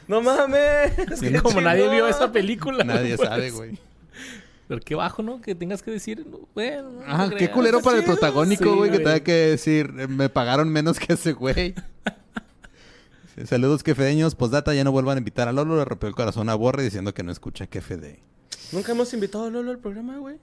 ¡No 0.08 0.22
mames! 0.22 0.92
Sí, 1.18 1.30
¡Qué 1.32 1.40
como 1.40 1.60
nadie 1.60 1.88
vio 1.88 2.06
esa 2.08 2.30
película. 2.30 2.84
Nadie 2.84 3.16
pues. 3.16 3.28
sabe, 3.28 3.50
güey. 3.50 3.78
Pero 4.68 4.80
qué 4.80 4.94
bajo, 4.94 5.22
¿no? 5.22 5.40
Que 5.40 5.54
tengas 5.54 5.82
que 5.82 5.90
decir, 5.92 6.26
no, 6.26 6.40
bueno. 6.54 6.90
no 6.90 7.02
Ajá, 7.02 7.30
qué 7.30 7.50
culero 7.50 7.80
para 7.80 7.98
el 7.98 8.04
protagónico, 8.04 8.64
Sí, 8.64 8.70
güey, 8.70 8.90
que 8.90 8.96
güey. 8.98 9.04
tenga 9.04 9.20
que 9.20 9.32
decir, 9.32 9.92
eh, 9.98 10.08
me 10.08 10.28
pagaron 10.28 10.68
menos 10.70 10.98
que 10.98 11.12
ese 11.12 11.32
güey. 11.32 11.74
Saludos, 13.44 13.82
quefedeños. 13.82 14.34
Postdata, 14.34 14.74
ya 14.74 14.82
no 14.82 14.92
vuelvan 14.92 15.16
a 15.16 15.18
invitar 15.18 15.46
a 15.46 15.52
Lolo. 15.52 15.76
Le 15.76 15.84
rompió 15.84 16.08
el 16.08 16.14
corazón 16.14 16.48
a 16.48 16.54
Borre 16.54 16.82
diciendo 16.82 17.12
que 17.14 17.22
no 17.22 17.30
escucha 17.30 17.66
QFD. 17.66 18.16
Nunca 18.72 18.92
hemos 18.92 19.12
invitado 19.12 19.44
a 19.44 19.50
Lolo 19.50 19.70
al 19.70 19.78
programa, 19.78 20.16
güey. 20.18 20.38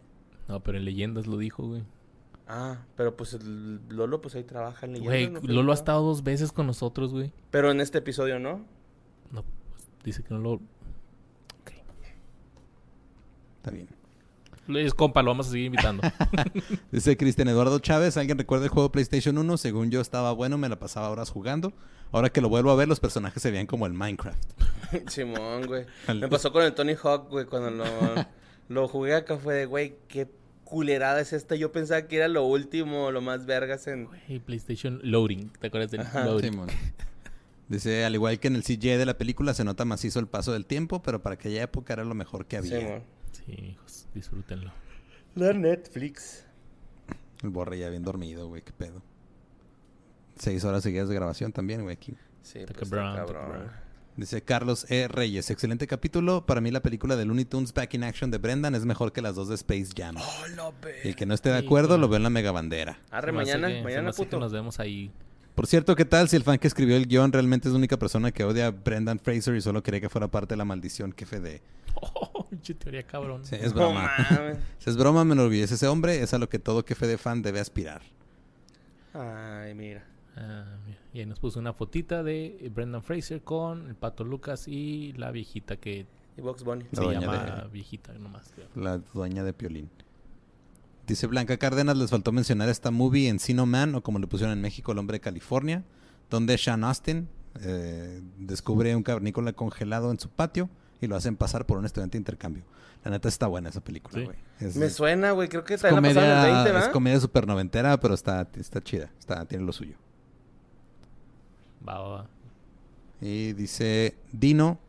No, 0.48 0.62
pero 0.62 0.78
en 0.78 0.86
leyendas 0.86 1.26
lo 1.26 1.38
dijo, 1.38 1.64
güey. 1.64 1.84
Ah, 2.48 2.78
pero 2.96 3.16
pues 3.18 3.34
el 3.34 3.80
Lolo, 3.90 4.22
pues 4.22 4.36
ahí 4.36 4.44
trabaja 4.44 4.86
en 4.86 5.02
Güey, 5.02 5.22
Leyendas, 5.22 5.44
¿no? 5.44 5.54
Lolo 5.54 5.72
ha 5.72 5.76
estado 5.76 6.04
dos 6.04 6.24
veces 6.24 6.52
con 6.52 6.68
nosotros, 6.68 7.12
güey. 7.12 7.32
Pero 7.50 7.72
en 7.72 7.82
este 7.82 7.98
episodio, 7.98 8.38
¿no? 8.38 8.66
No, 9.34 9.44
pues, 9.44 9.90
dice 10.06 10.24
que 10.24 10.34
no 10.34 10.40
lo... 10.40 10.52
Ok. 10.54 11.74
Está 13.58 13.72
bien. 13.72 13.90
Es 14.70 14.94
compa, 14.94 15.22
lo 15.22 15.32
vamos 15.32 15.48
a 15.48 15.52
seguir 15.52 15.66
invitando. 15.66 16.04
Dice 16.92 17.18
Cristian 17.18 17.50
Eduardo 17.50 17.80
Chávez, 17.80 18.16
¿alguien 18.16 18.38
recuerda 18.38 18.66
el 18.66 18.72
juego 18.72 18.94
PlayStation 18.94 19.38
1? 19.38 19.58
Según 19.58 19.92
yo 19.92 20.00
estaba 20.00 20.32
bueno, 20.32 20.58
me 20.58 20.70
la 20.70 20.80
pasaba 20.80 21.10
horas 21.10 21.30
jugando. 21.30 21.74
Ahora 22.14 22.30
que 22.30 22.40
lo 22.40 22.48
vuelvo 22.48 22.72
a 22.72 22.76
ver, 22.76 22.88
los 22.88 23.02
personajes 23.02 23.44
se 23.44 23.52
veían 23.52 23.68
como 23.68 23.86
el 23.88 23.94
Minecraft. 23.94 24.42
Simón, 25.08 25.66
güey. 25.68 25.86
Me 26.08 26.30
pasó 26.30 26.54
con 26.54 26.64
el 26.64 26.74
Tony 26.74 26.94
Hawk, 26.94 27.30
güey, 27.30 27.46
cuando 27.46 27.72
lo, 27.72 27.86
lo 28.70 28.88
jugué 28.88 29.16
acá 29.16 29.38
fue 29.38 29.56
de, 29.56 29.66
güey, 29.66 29.96
qué 30.08 30.30
culerada 30.64 31.20
es 31.20 31.34
esta. 31.34 31.56
Yo 31.56 31.74
pensaba 31.74 32.04
que 32.04 32.16
era 32.16 32.30
lo 32.30 32.46
último, 32.46 33.12
lo 33.12 33.20
más 33.20 33.46
vergas 33.46 33.88
en... 33.88 34.06
Güey, 34.06 34.40
PlayStation 34.40 35.02
Loading. 35.04 35.50
¿Te 35.60 35.68
acuerdas 35.68 35.92
del 35.92 36.02
Ajá. 36.02 36.24
Loading? 36.26 36.52
Simón. 36.52 36.70
Dice, 37.70 38.04
al 38.06 38.14
igual 38.14 38.40
que 38.40 38.48
en 38.50 38.56
el 38.56 38.64
CGI 38.64 38.98
de 38.98 39.06
la 39.06 39.18
película, 39.18 39.54
se 39.54 39.64
nota 39.64 39.86
macizo 39.86 40.20
el 40.20 40.28
paso 40.28 40.52
del 40.54 40.66
tiempo, 40.66 41.02
pero 41.02 41.22
para 41.22 41.36
aquella 41.36 41.64
época 41.64 41.94
era 41.94 42.04
lo 42.04 42.14
mejor 42.14 42.46
que 42.46 42.58
había. 42.58 42.80
Simón. 42.80 43.04
Sí, 43.32 43.52
hijos, 43.72 44.08
disfrútenlo. 44.14 44.72
La 45.36 45.54
Netflix. 45.54 46.46
el 47.42 47.50
Borre 47.50 47.80
ya 47.80 47.90
bien 47.90 48.04
dormido, 48.04 48.48
güey, 48.48 48.62
qué 48.62 48.72
pedo. 48.74 49.02
Seis 50.38 50.64
horas 50.64 50.84
seguidas 50.84 51.10
de 51.10 51.16
grabación 51.16 51.52
también, 51.52 51.84
güey, 51.84 51.96
aquí. 51.96 52.16
Sí, 52.42 52.60
pues, 52.66 52.90
cabrón. 52.90 53.72
Dice 54.16 54.44
Carlos 54.44 54.86
E. 54.92 55.08
Reyes, 55.08 55.50
excelente 55.50 55.88
capítulo. 55.88 56.46
Para 56.46 56.62
mí 56.62 56.70
la 56.70 56.82
película 56.84 57.16
de 57.16 57.26
Looney 57.26 57.46
Tunes 57.46 57.74
Back 57.74 57.96
in 57.96 58.04
Action 58.04 58.30
de 58.30 58.38
Brendan 58.38 58.76
es 58.76 58.86
mejor 58.86 59.12
que 59.12 59.24
las 59.24 59.34
dos 59.36 59.48
de 59.48 59.56
Space 59.56 59.88
Jam. 59.96 60.18
Oh, 60.18 60.72
Y 61.04 61.08
el 61.08 61.16
que 61.16 61.26
no 61.26 61.34
esté 61.34 61.50
de 61.50 61.60
Sí, 61.62 61.66
acuerdo 61.66 61.98
lo 61.98 62.08
ve 62.10 62.18
en 62.18 62.24
la 62.24 62.30
mega 62.30 62.52
bandera. 62.52 63.00
Arre, 63.10 63.30
hace 63.32 63.58
mañana, 63.58 63.84
mañana, 63.84 64.12
puto. 64.12 64.40
nos 64.40 64.52
vemos 64.52 64.80
ahí. 64.80 65.12
Por 65.56 65.68
cierto, 65.68 65.96
¿qué 65.96 66.06
tal 66.06 66.30
si 66.30 66.36
el 66.36 66.44
fan 66.44 66.58
que 66.58 66.68
escribió 66.68 66.96
el 66.98 67.06
guion 67.08 67.32
realmente 67.32 67.68
es 67.68 67.74
la 67.74 67.78
única 67.78 67.98
persona 67.98 68.32
que 68.32 68.44
odia 68.44 68.68
a 68.68 68.72
Brendan 68.72 69.20
Fraser 69.20 69.56
y 69.56 69.62
solo 69.62 69.84
quería 69.84 70.02
que 70.02 70.10
fuera 70.10 70.28
parte 70.28 70.54
de 70.54 70.58
la 70.58 70.66
maldición 70.66 71.12
que 71.12 71.26
de... 71.40 71.62
Oh, 71.96 72.48
teoría 72.80 73.04
cabrón. 73.04 73.46
Sí, 73.46 73.56
es 73.60 73.74
broma. 73.74 74.12
Si 74.80 74.90
es 74.90 74.98
broma, 74.98 75.24
me 75.24 75.34
enorgullece 75.34 75.76
ese 75.76 75.88
hombre. 75.88 76.22
Es 76.22 76.34
a 76.34 76.38
lo 76.40 76.50
que 76.50 76.58
todo 76.60 76.84
que 76.86 76.96
de 76.96 77.18
fan 77.18 77.42
debe 77.42 77.60
aspirar. 77.60 78.02
Ay, 79.14 79.74
mira. 79.76 80.04
Ah, 80.36 80.66
mira. 80.86 80.98
Y 81.14 81.20
ahí 81.20 81.26
nos 81.28 81.40
puso 81.40 81.60
una 81.60 81.74
fotita 81.74 82.24
de 82.24 82.70
Brendan 82.74 83.04
Fraser 83.04 83.42
con 83.42 83.88
el 83.88 83.96
Pato 83.96 84.24
Lucas 84.24 84.68
y 84.68 85.14
la 85.14 85.32
viejita 85.32 85.78
que 85.78 86.06
Y 86.38 86.42
Box 86.42 86.64
Bunny. 86.64 86.86
La 86.92 87.02
se 87.04 87.12
llama 87.20 87.62
de- 87.64 87.68
viejita 87.70 88.14
nomás. 88.14 88.52
creo. 88.56 88.68
La 88.76 88.98
dueña 89.14 89.44
de 89.44 89.54
Piolín. 89.54 89.90
Dice 91.08 91.28
Blanca 91.28 91.58
Cárdenas, 91.58 91.98
les 91.98 92.10
faltó 92.10 92.32
mencionar 92.32 92.70
esta 92.70 92.90
movie 92.92 93.28
Encino 93.28 93.66
Man, 93.66 93.94
o 93.96 94.02
como 94.04 94.20
le 94.20 94.28
pusieron 94.28 94.54
en 94.54 94.62
México, 94.62 94.92
El 94.94 95.00
Hombre 95.00 95.16
de 95.16 95.22
California, 95.22 95.84
donde 96.30 96.58
Sean 96.58 96.84
Austin 96.86 97.28
eh, 97.62 98.22
descubre 98.38 98.96
un 98.96 99.04
cavernícola 99.04 99.52
congelado 99.54 100.12
en 100.12 100.20
su 100.20 100.30
patio 100.30 100.70
y 101.02 101.08
lo 101.08 101.16
hacen 101.18 101.36
pasar 101.36 101.66
por 101.66 101.78
un 101.78 101.86
estudiante 101.86 102.14
de 102.18 102.20
intercambio. 102.20 102.64
La 103.04 103.12
neta 103.12 103.28
está 103.28 103.48
buena 103.48 103.68
esa 103.70 103.82
película, 103.82 104.18
Sí. 104.20 104.26
güey. 104.26 104.38
Es, 104.62 104.78
Me 104.78 104.86
es 104.86 104.94
suena, 104.94 105.32
güey. 105.32 105.50
Creo 105.50 105.66
que 105.66 105.76
la 105.76 105.90
en 105.90 105.96
el 105.96 105.96
comedia, 105.96 106.44
20, 106.44 106.58
es 106.70 106.74
¿verdad? 106.74 106.92
comedia 106.94 107.20
super 107.20 107.46
noventera, 107.48 108.00
pero 108.00 108.14
está, 108.14 108.48
está 108.56 108.82
chida. 108.82 109.12
Está, 109.20 109.44
tiene 109.46 109.66
lo 109.66 109.74
suyo. 109.74 109.96
Va, 111.88 112.00
va, 112.00 112.08
va. 112.10 112.28
Y 113.20 113.52
dice 113.54 114.16
Dino, 114.32 114.80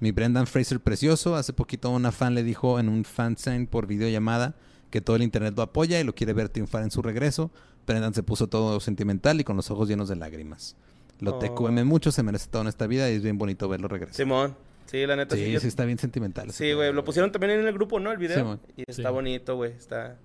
mi 0.00 0.12
Brendan 0.12 0.46
Fraser 0.46 0.78
precioso. 0.80 1.34
Hace 1.34 1.52
poquito 1.52 1.90
una 1.90 2.12
fan 2.12 2.34
le 2.34 2.44
dijo 2.44 2.78
en 2.78 2.88
un 2.88 3.04
fansign 3.04 3.66
por 3.66 3.86
videollamada 3.88 4.54
que 4.94 5.00
todo 5.00 5.16
el 5.16 5.22
internet 5.22 5.54
lo 5.56 5.62
apoya 5.64 5.98
y 6.00 6.04
lo 6.04 6.14
quiere 6.14 6.32
ver 6.34 6.48
triunfar 6.50 6.84
en 6.84 6.92
su 6.92 7.02
regreso. 7.02 7.50
Brendan 7.84 8.14
se 8.14 8.22
puso 8.22 8.46
todo 8.46 8.78
sentimental 8.78 9.40
y 9.40 9.44
con 9.44 9.56
los 9.56 9.68
ojos 9.72 9.88
llenos 9.88 10.08
de 10.08 10.14
lágrimas. 10.14 10.76
Lo 11.18 11.34
Oh. 11.34 11.38
TQM 11.40 11.82
mucho, 11.84 12.12
se 12.12 12.22
merece 12.22 12.46
todo 12.48 12.62
en 12.62 12.68
esta 12.68 12.86
vida 12.86 13.10
y 13.10 13.14
es 13.16 13.22
bien 13.24 13.36
bonito 13.36 13.68
verlo 13.68 13.88
regresar. 13.88 14.14
Simón. 14.14 14.56
Sí, 14.86 15.04
la 15.04 15.16
neta. 15.16 15.34
Sí, 15.34 15.46
Sí, 15.46 15.58
sí, 15.58 15.66
está 15.66 15.84
bien 15.84 15.98
sentimental. 15.98 16.52
Sí, 16.52 16.72
güey. 16.74 16.92
Lo 16.92 17.02
pusieron 17.04 17.32
también 17.32 17.58
en 17.58 17.66
el 17.66 17.72
grupo, 17.74 17.98
¿no? 17.98 18.12
El 18.12 18.18
video. 18.18 18.36
Simón. 18.36 18.60
y 18.76 18.82
Sí. 18.82 19.00
está 19.00 19.10
bonito, 19.10 19.56
güey. 19.56 19.72
Está 19.72 20.16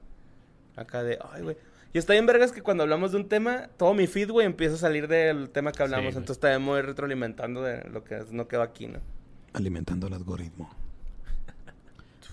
acá 0.76 1.02
de... 1.02 1.18
Ay, 1.32 1.42
güey. 1.42 1.58
Y 1.92 1.98
está 1.98 2.14
bien 2.14 2.28
vergas 2.28 2.52
que 2.52 2.62
cuando 2.62 2.84
hablamos 2.84 3.12
de 3.12 3.18
un 3.18 3.28
tema, 3.28 3.70
todo 3.76 3.96
mi 3.96 4.06
feed, 4.06 4.30
güey, 4.30 4.46
empieza 4.46 4.76
a 4.76 4.78
salir 4.78 5.08
del 5.08 5.50
tema 5.50 5.72
que 5.72 5.82
hablamos. 5.82 6.16
Entonces 6.16 6.40
también 6.40 6.62
me 6.62 6.68
voy 6.68 6.82
retroalimentando 6.84 7.64
de 7.64 7.90
lo 7.90 8.04
que 8.04 8.24
no 8.30 8.48
quedó 8.48 8.62
aquí, 8.62 8.86
¿no? 8.86 9.00
Alimentando 9.54 10.06
el 10.06 10.14
algoritmo. 10.14 10.70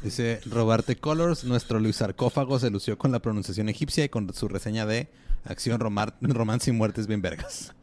Dice 0.07 0.41
Robarte 0.47 0.95
Colors, 0.95 1.43
nuestro 1.43 1.81
Luis 1.81 1.97
Sarcófago 1.97 2.61
se 2.61 2.71
lució 2.71 2.97
con 2.97 3.11
la 3.11 3.19
pronunciación 3.19 3.69
egipcia 3.69 4.05
y 4.05 4.09
con 4.09 4.33
su 4.33 4.47
reseña 4.47 4.87
de 4.87 5.09
Acción, 5.45 5.81
romar- 5.81 6.15
Romance 6.21 6.71
y 6.71 6.73
Muertes 6.73 7.09
bien 7.09 7.21
vergas. 7.23 7.75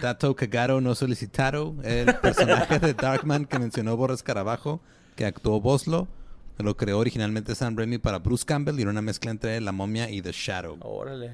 Tato 0.00 0.34
Cagaro 0.34 0.80
no 0.80 0.94
solicitado, 0.94 1.74
el 1.82 2.14
personaje 2.16 2.78
de 2.78 2.94
Darkman 2.94 3.44
que 3.44 3.58
mencionó 3.58 3.94
Boris 3.94 4.22
Carabajo, 4.22 4.80
que 5.16 5.26
actuó 5.26 5.60
Boslo, 5.60 6.08
lo 6.56 6.78
creó 6.78 6.98
originalmente 6.98 7.54
Sam 7.54 7.76
Raimi 7.76 7.98
para 7.98 8.20
Bruce 8.20 8.46
Campbell 8.46 8.78
y 8.78 8.82
era 8.82 8.90
una 8.90 9.02
mezcla 9.02 9.30
entre 9.30 9.60
La 9.60 9.72
Momia 9.72 10.08
y 10.08 10.22
The 10.22 10.32
Shadow. 10.32 10.78
Órale. 10.80 11.32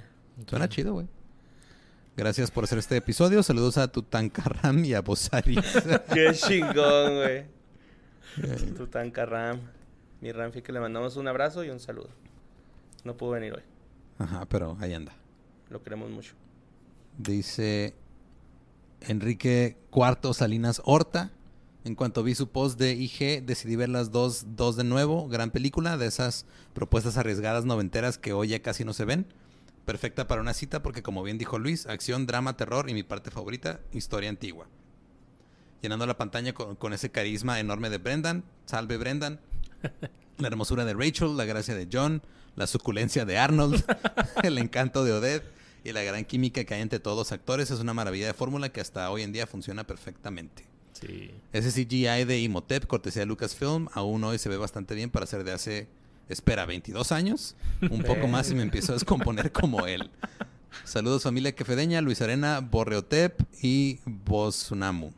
Suena 0.49 0.69
chido, 0.69 0.95
güey. 0.95 1.07
Gracias 2.17 2.51
por 2.51 2.65
hacer 2.65 2.79
este 2.79 2.97
episodio. 2.97 3.45
Saludos 3.45 3.79
a 3.79 3.87
Tutankaram 3.87 4.85
y 4.85 4.93
a 4.95 5.03
Bosaris. 5.03 5.61
Qué 6.13 6.33
chingón, 6.35 7.15
güey. 7.15 7.45
Tutankaram. 8.77 9.61
Mi 10.21 10.33
Ramfi 10.33 10.63
que 10.63 10.73
le 10.73 10.81
mandamos 10.81 11.17
un 11.17 11.29
abrazo 11.29 11.65
y 11.65 11.71
un 11.71 11.81
saludo. 11.81 12.11
No 13.05 13.17
pudo 13.17 13.31
venir 13.33 13.55
hoy. 13.55 13.63
Ajá, 14.19 14.45
pero 14.47 14.77
ahí 14.81 14.93
anda. 14.93 15.13
Lo 15.71 15.83
queremos 15.83 16.11
mucho. 16.11 16.35
Dice 17.17 17.95
Enrique 19.01 19.77
Cuarto 19.91 20.35
Salinas 20.35 20.83
Horta. 20.85 21.31
En 21.85 21.95
cuanto 21.95 22.23
vi 22.23 22.35
su 22.35 22.51
post 22.51 22.79
de 22.79 22.93
IG, 22.93 23.43
decidí 23.43 23.75
ver 23.75 23.89
las 23.89 24.11
dos, 24.11 24.45
dos 24.55 24.77
de 24.77 24.85
nuevo. 24.85 25.29
Gran 25.29 25.51
película 25.51 25.97
de 25.97 26.07
esas 26.07 26.45
propuestas 26.75 27.17
arriesgadas 27.17 27.65
noventeras 27.65 28.19
que 28.19 28.35
hoy 28.35 28.49
ya 28.49 28.61
casi 28.61 28.85
no 28.85 28.93
se 28.93 29.07
ven. 29.07 29.27
Perfecta 29.87 30.27
para 30.27 30.43
una 30.43 30.53
cita 30.53 30.83
porque, 30.83 31.03
como 31.03 31.23
bien 31.23 31.39
dijo 31.39 31.59
Luis, 31.59 31.87
acción, 31.87 32.27
drama, 32.27 32.59
terror 32.59 32.91
y 32.91 32.95
mi 32.95 33.03
parte 33.03 33.31
favorita, 33.31 33.81
historia 33.93 34.29
antigua. 34.29 34.67
Llenando 35.81 36.07
la 36.07 36.19
pantalla 36.19 36.53
con, 36.53 36.77
con 36.77 36.93
ese 36.93 37.11
carisma 37.11 37.59
enorme 37.59 37.89
de 37.89 37.97
Brendan. 37.97 38.45
Salve 38.67 38.99
Brendan. 38.99 39.41
La 40.39 40.49
hermosura 40.49 40.85
de 40.85 40.95
Rachel, 40.95 41.37
la 41.37 41.45
gracia 41.45 41.75
de 41.75 41.89
John, 41.93 42.23
la 42.57 42.67
suculencia 42.67 43.25
de 43.25 43.39
Arnold, 43.39 43.85
el 44.43 44.59
encanto 44.59 45.05
de 45.05 45.13
Odette 45.13 45.45
y 45.85 45.93
la 45.93 46.03
gran 46.03 46.25
química 46.25 46.65
que 46.65 46.75
hay 46.75 46.81
entre 46.83 46.99
todos 47.01 47.17
los 47.17 47.33
actores 47.33 47.71
es 47.71 47.81
una 47.81 47.95
maravilla 47.95 48.27
de 48.27 48.35
fórmula 48.35 48.71
que 48.71 48.81
hasta 48.81 49.11
hoy 49.11 49.23
en 49.23 49.33
día 49.33 49.47
funciona 49.47 49.85
perfectamente. 49.85 50.65
Sí. 50.93 51.31
Ese 51.53 51.71
CGI 51.71 52.25
de 52.25 52.41
Imhotep, 52.41 52.87
cortesía 52.87 53.21
de 53.21 53.27
Lucasfilm, 53.27 53.89
aún 53.93 54.23
hoy 54.25 54.39
se 54.39 54.49
ve 54.49 54.57
bastante 54.57 54.95
bien 54.95 55.11
para 55.11 55.27
ser 55.27 55.45
de 55.45 55.53
hace, 55.53 55.89
espera, 56.29 56.67
22 56.67 57.13
años. 57.13 57.55
Un 57.91 58.03
poco 58.03 58.27
más 58.29 58.51
y 58.51 58.55
me 58.55 58.63
empiezo 58.63 58.93
a 58.93 58.97
descomponer 58.97 59.53
como 59.53 59.87
él. 59.87 60.11
Saludos 60.85 61.23
familia 61.23 61.53
quefedeña, 61.55 62.01
Luis 62.01 62.21
Arena, 62.21 62.61
Borreotep 62.61 63.41
y 63.63 63.99
Bosunamu. 64.05 65.13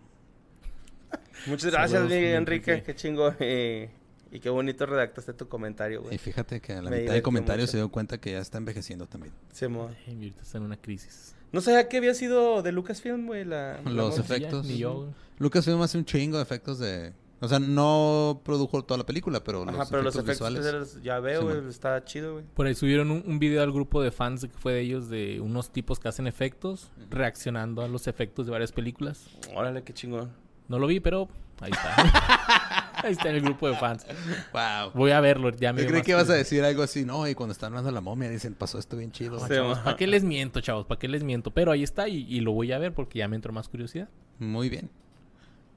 Muchas 1.47 1.71
gracias, 1.73 2.01
Saludos. 2.01 2.13
Enrique. 2.13 2.83
Qué 2.85 2.95
chingo. 2.95 3.35
eh, 3.41 3.91
y 4.33 4.41
qué 4.41 4.49
bonito 4.51 4.87
redactaste 4.87 5.35
tu 5.35 5.47
comentario, 5.49 6.01
Y 6.01 6.03
güey. 6.05 6.19
fíjate 6.19 6.61
que 6.61 6.73
a 6.73 6.77
la 6.77 6.83
Me 6.83 6.97
mitad 6.97 6.97
de 6.97 7.03
divirtió 7.03 7.23
comentarios 7.23 7.65
mucho. 7.65 7.71
se 7.73 7.77
dio 7.77 7.89
cuenta 7.91 8.19
que 8.19 8.33
ya 8.33 8.39
está 8.41 8.59
envejeciendo 8.59 9.07
también. 9.07 9.33
Mi 9.61 9.77
ahorita 9.77 10.43
está 10.43 10.59
en 10.59 10.65
una 10.65 10.77
crisis. 10.79 11.35
No 11.53 11.61
sabía 11.61 11.87
que 11.89 11.99
había 11.99 12.15
sido 12.15 12.63
de 12.63 12.73
Lucasfilm, 12.73 13.27
güey. 13.27 13.45
La, 13.45 13.81
la 13.83 13.91
Los. 13.91 14.15
Sí, 14.17 14.23
ya, 14.27 14.35
efectos. 14.37 14.67
ni 14.67 14.79
yo, 14.79 14.95
güey. 14.95 15.09
Lucasfilm 15.39 15.83
hace 15.83 15.99
un 15.99 16.05
chingo 16.07 16.39
de 16.39 16.43
efectos 16.43 16.79
de... 16.79 17.13
O 17.41 17.49
sea, 17.49 17.59
no 17.59 18.41
produjo 18.45 18.85
toda 18.85 18.99
la 18.99 19.05
película, 19.05 19.43
pero 19.43 19.65
Ajá, 19.65 19.73
los 19.73 19.91
pero 19.91 20.03
los 20.03 20.15
efectos 20.15 20.35
visuales... 20.37 20.61
especiales 20.65 21.03
ya 21.03 21.19
veo, 21.19 21.43
güey. 21.43 21.69
Está 21.69 22.03
chido, 22.05 22.35
güey. 22.35 22.45
Por 22.55 22.67
ahí 22.67 22.75
subieron 22.75 23.11
un, 23.11 23.23
un 23.27 23.39
video 23.41 23.63
al 23.63 23.73
grupo 23.73 24.01
de 24.01 24.13
fans 24.13 24.43
que 24.43 24.57
fue 24.57 24.73
de 24.75 24.81
ellos, 24.81 25.11
de 25.11 25.41
unos 25.41 25.71
tipos 25.73 25.99
que 25.99 26.07
hacen 26.09 26.27
efectos, 26.29 26.91
reaccionando 27.11 27.83
a 27.83 27.89
los 27.89 28.07
efectos 28.07 28.47
de 28.47 28.53
varias 28.53 28.71
películas. 28.73 29.27
Órale, 29.55 29.83
qué 29.83 29.93
chingón. 29.93 30.31
No 30.69 30.79
lo 30.79 30.87
vi, 30.87 31.01
pero 31.01 31.29
ahí 31.61 31.73
está. 31.73 31.97
Ahí 33.03 33.13
está 33.13 33.31
en 33.31 33.37
el 33.37 33.43
grupo 33.43 33.69
de 33.69 33.77
fans. 33.77 34.07
Wow. 34.53 34.93
Voy 34.95 35.11
a 35.11 35.21
verlo, 35.21 35.51
ya 35.51 35.73
me 35.73 35.83
Yo 35.83 35.89
creí 35.89 36.03
que 36.03 36.13
ibas 36.13 36.31
a 36.31 36.35
decir 36.35 36.65
algo 36.65 36.83
así, 36.83 37.05
no, 37.05 37.27
y 37.29 37.35
cuando 37.35 37.53
están 37.53 37.69
hablando 37.69 37.89
de 37.89 37.95
la 37.95 38.01
momia 38.01 38.29
dicen, 38.29 38.55
pasó 38.55 38.79
esto 38.79 38.97
bien 38.97 39.13
chido. 39.13 39.39
Sí, 39.47 39.55
ma. 39.55 39.83
¿Para 39.83 39.97
qué 39.97 40.07
les 40.07 40.25
miento, 40.25 40.61
chavos? 40.61 40.87
¿Para 40.87 40.99
qué 40.99 41.09
les 41.09 41.25
miento? 41.25 41.51
Pero 41.51 41.73
ahí 41.73 41.83
está 41.83 42.09
y, 42.09 42.27
y 42.29 42.41
lo 42.41 42.53
voy 42.53 42.73
a 42.73 42.79
ver 42.79 42.93
porque 42.93 43.19
ya 43.19 43.29
me 43.29 43.37
entró 43.37 43.53
más 43.53 43.69
curiosidad. 43.69 44.09
Muy 44.39 44.69
bien. 44.69 44.91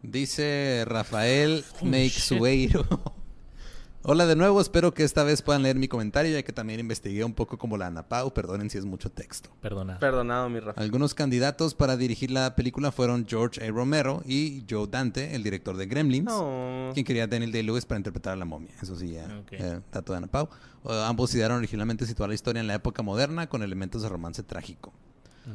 Dice 0.01 0.83
Rafael 0.88 1.63
Oh. 1.81 3.13
Hola 4.07 4.27
de 4.27 4.35
nuevo, 4.35 4.61
espero 4.61 4.93
que 4.93 5.03
esta 5.03 5.23
vez 5.23 5.41
puedan 5.41 5.63
leer 5.63 5.77
mi 5.77 5.87
comentario, 5.87 6.31
ya 6.31 6.43
que 6.43 6.53
también 6.53 6.79
investigué 6.79 7.23
un 7.23 7.33
poco 7.33 7.57
como 7.57 7.75
la 7.75 7.87
Anapau, 7.87 8.31
perdonen 8.35 8.69
si 8.69 8.77
es 8.77 8.85
mucho 8.85 9.09
texto. 9.09 9.49
Perdona. 9.61 9.97
Perdonado, 9.97 10.47
mi 10.47 10.59
Rafa. 10.59 10.79
Algunos 10.79 11.15
candidatos 11.15 11.73
para 11.73 11.97
dirigir 11.97 12.29
la 12.29 12.55
película 12.55 12.91
fueron 12.91 13.25
George 13.27 13.65
A. 13.65 13.71
Romero 13.71 14.21
y 14.27 14.63
Joe 14.69 14.85
Dante, 14.85 15.35
el 15.35 15.41
director 15.41 15.75
de 15.75 15.87
Gremlins, 15.87 16.25
No. 16.25 16.91
quien 16.93 17.03
quería 17.03 17.23
a 17.23 17.27
Daniel 17.27 17.51
Day-Lewis 17.51 17.87
para 17.87 17.97
interpretar 17.97 18.33
a 18.33 18.35
la 18.35 18.45
momia. 18.45 18.69
Eso 18.79 18.95
sí, 18.95 19.13
ya, 19.13 19.25
Ok. 19.39 19.53
eh, 19.53 19.79
dato 19.91 20.13
de 20.13 20.17
Anapau. 20.17 20.49
Uh, 20.83 20.91
ambos 20.91 21.33
idearon 21.33 21.57
originalmente 21.57 22.05
situar 22.05 22.29
la 22.29 22.35
historia 22.35 22.59
en 22.59 22.67
la 22.67 22.75
época 22.75 23.01
moderna 23.01 23.49
con 23.49 23.63
elementos 23.63 24.03
de 24.03 24.09
romance 24.09 24.43
trágico. 24.43 24.93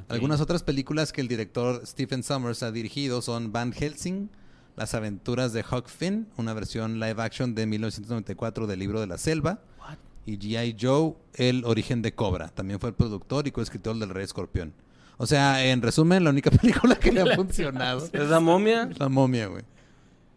Algunas 0.08 0.40
otras 0.40 0.64
películas 0.64 1.12
que 1.12 1.20
el 1.20 1.28
director 1.28 1.82
Stephen 1.86 2.24
Sommers 2.24 2.64
ha 2.64 2.72
dirigido 2.72 3.22
son 3.22 3.52
Van 3.52 3.72
Helsing, 3.72 4.28
Las 4.76 4.94
aventuras 4.94 5.52
de 5.52 5.60
Huck 5.60 5.88
Finn, 5.88 6.28
una 6.36 6.54
versión 6.54 7.00
live 7.00 7.22
action 7.22 7.54
de 7.54 7.66
1994 7.66 8.66
del 8.66 8.78
libro 8.78 9.00
de 9.00 9.06
la 9.06 9.18
selva, 9.18 9.60
What? 9.78 9.96
y 10.26 10.38
G.I. 10.38 10.76
Joe, 10.80 11.14
El 11.34 11.64
origen 11.64 12.02
de 12.02 12.14
Cobra. 12.14 12.48
También 12.48 12.80
fue 12.80 12.90
el 12.90 12.94
productor 12.94 13.46
y 13.46 13.50
coescritor 13.50 13.98
del 13.98 14.08
Rey 14.10 14.24
Escorpión. 14.24 14.72
O 15.18 15.26
sea, 15.26 15.64
en 15.66 15.82
resumen, 15.82 16.24
la 16.24 16.30
única 16.30 16.50
película 16.62 16.94
que 16.96 17.12
le 17.12 17.20
ha 17.20 17.36
funcionado 17.36 18.08
¿Es 18.12 18.28
la 18.28 18.40
momia? 18.40 18.88
la 18.98 19.08
momia, 19.08 19.48
güey. 19.48 19.64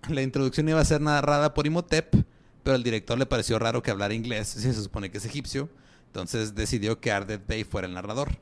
La 0.10 0.22
introducción 0.22 0.68
iba 0.68 0.82
a 0.82 0.86
ser 0.86 1.00
narrada 1.00 1.54
por 1.54 1.66
Imhotep, 1.66 2.14
pero 2.64 2.76
al 2.76 2.84
director 2.84 3.18
le 3.18 3.26
pareció 3.26 3.58
raro 3.60 3.82
que 3.82 3.92
hablara 3.92 4.14
inglés, 4.14 4.50
si 4.50 4.60
se 4.62 4.74
supone 4.74 5.10
que 5.10 5.20
es 5.20 5.26
egipcio. 5.26 5.70
Entonces 6.08 6.54
decidió 6.54 7.00
que 7.00 7.12
Ardeth 7.12 7.48
Bey 7.48 7.64
fuera 7.64 7.88
el 7.88 7.94
narrador. 7.94 8.38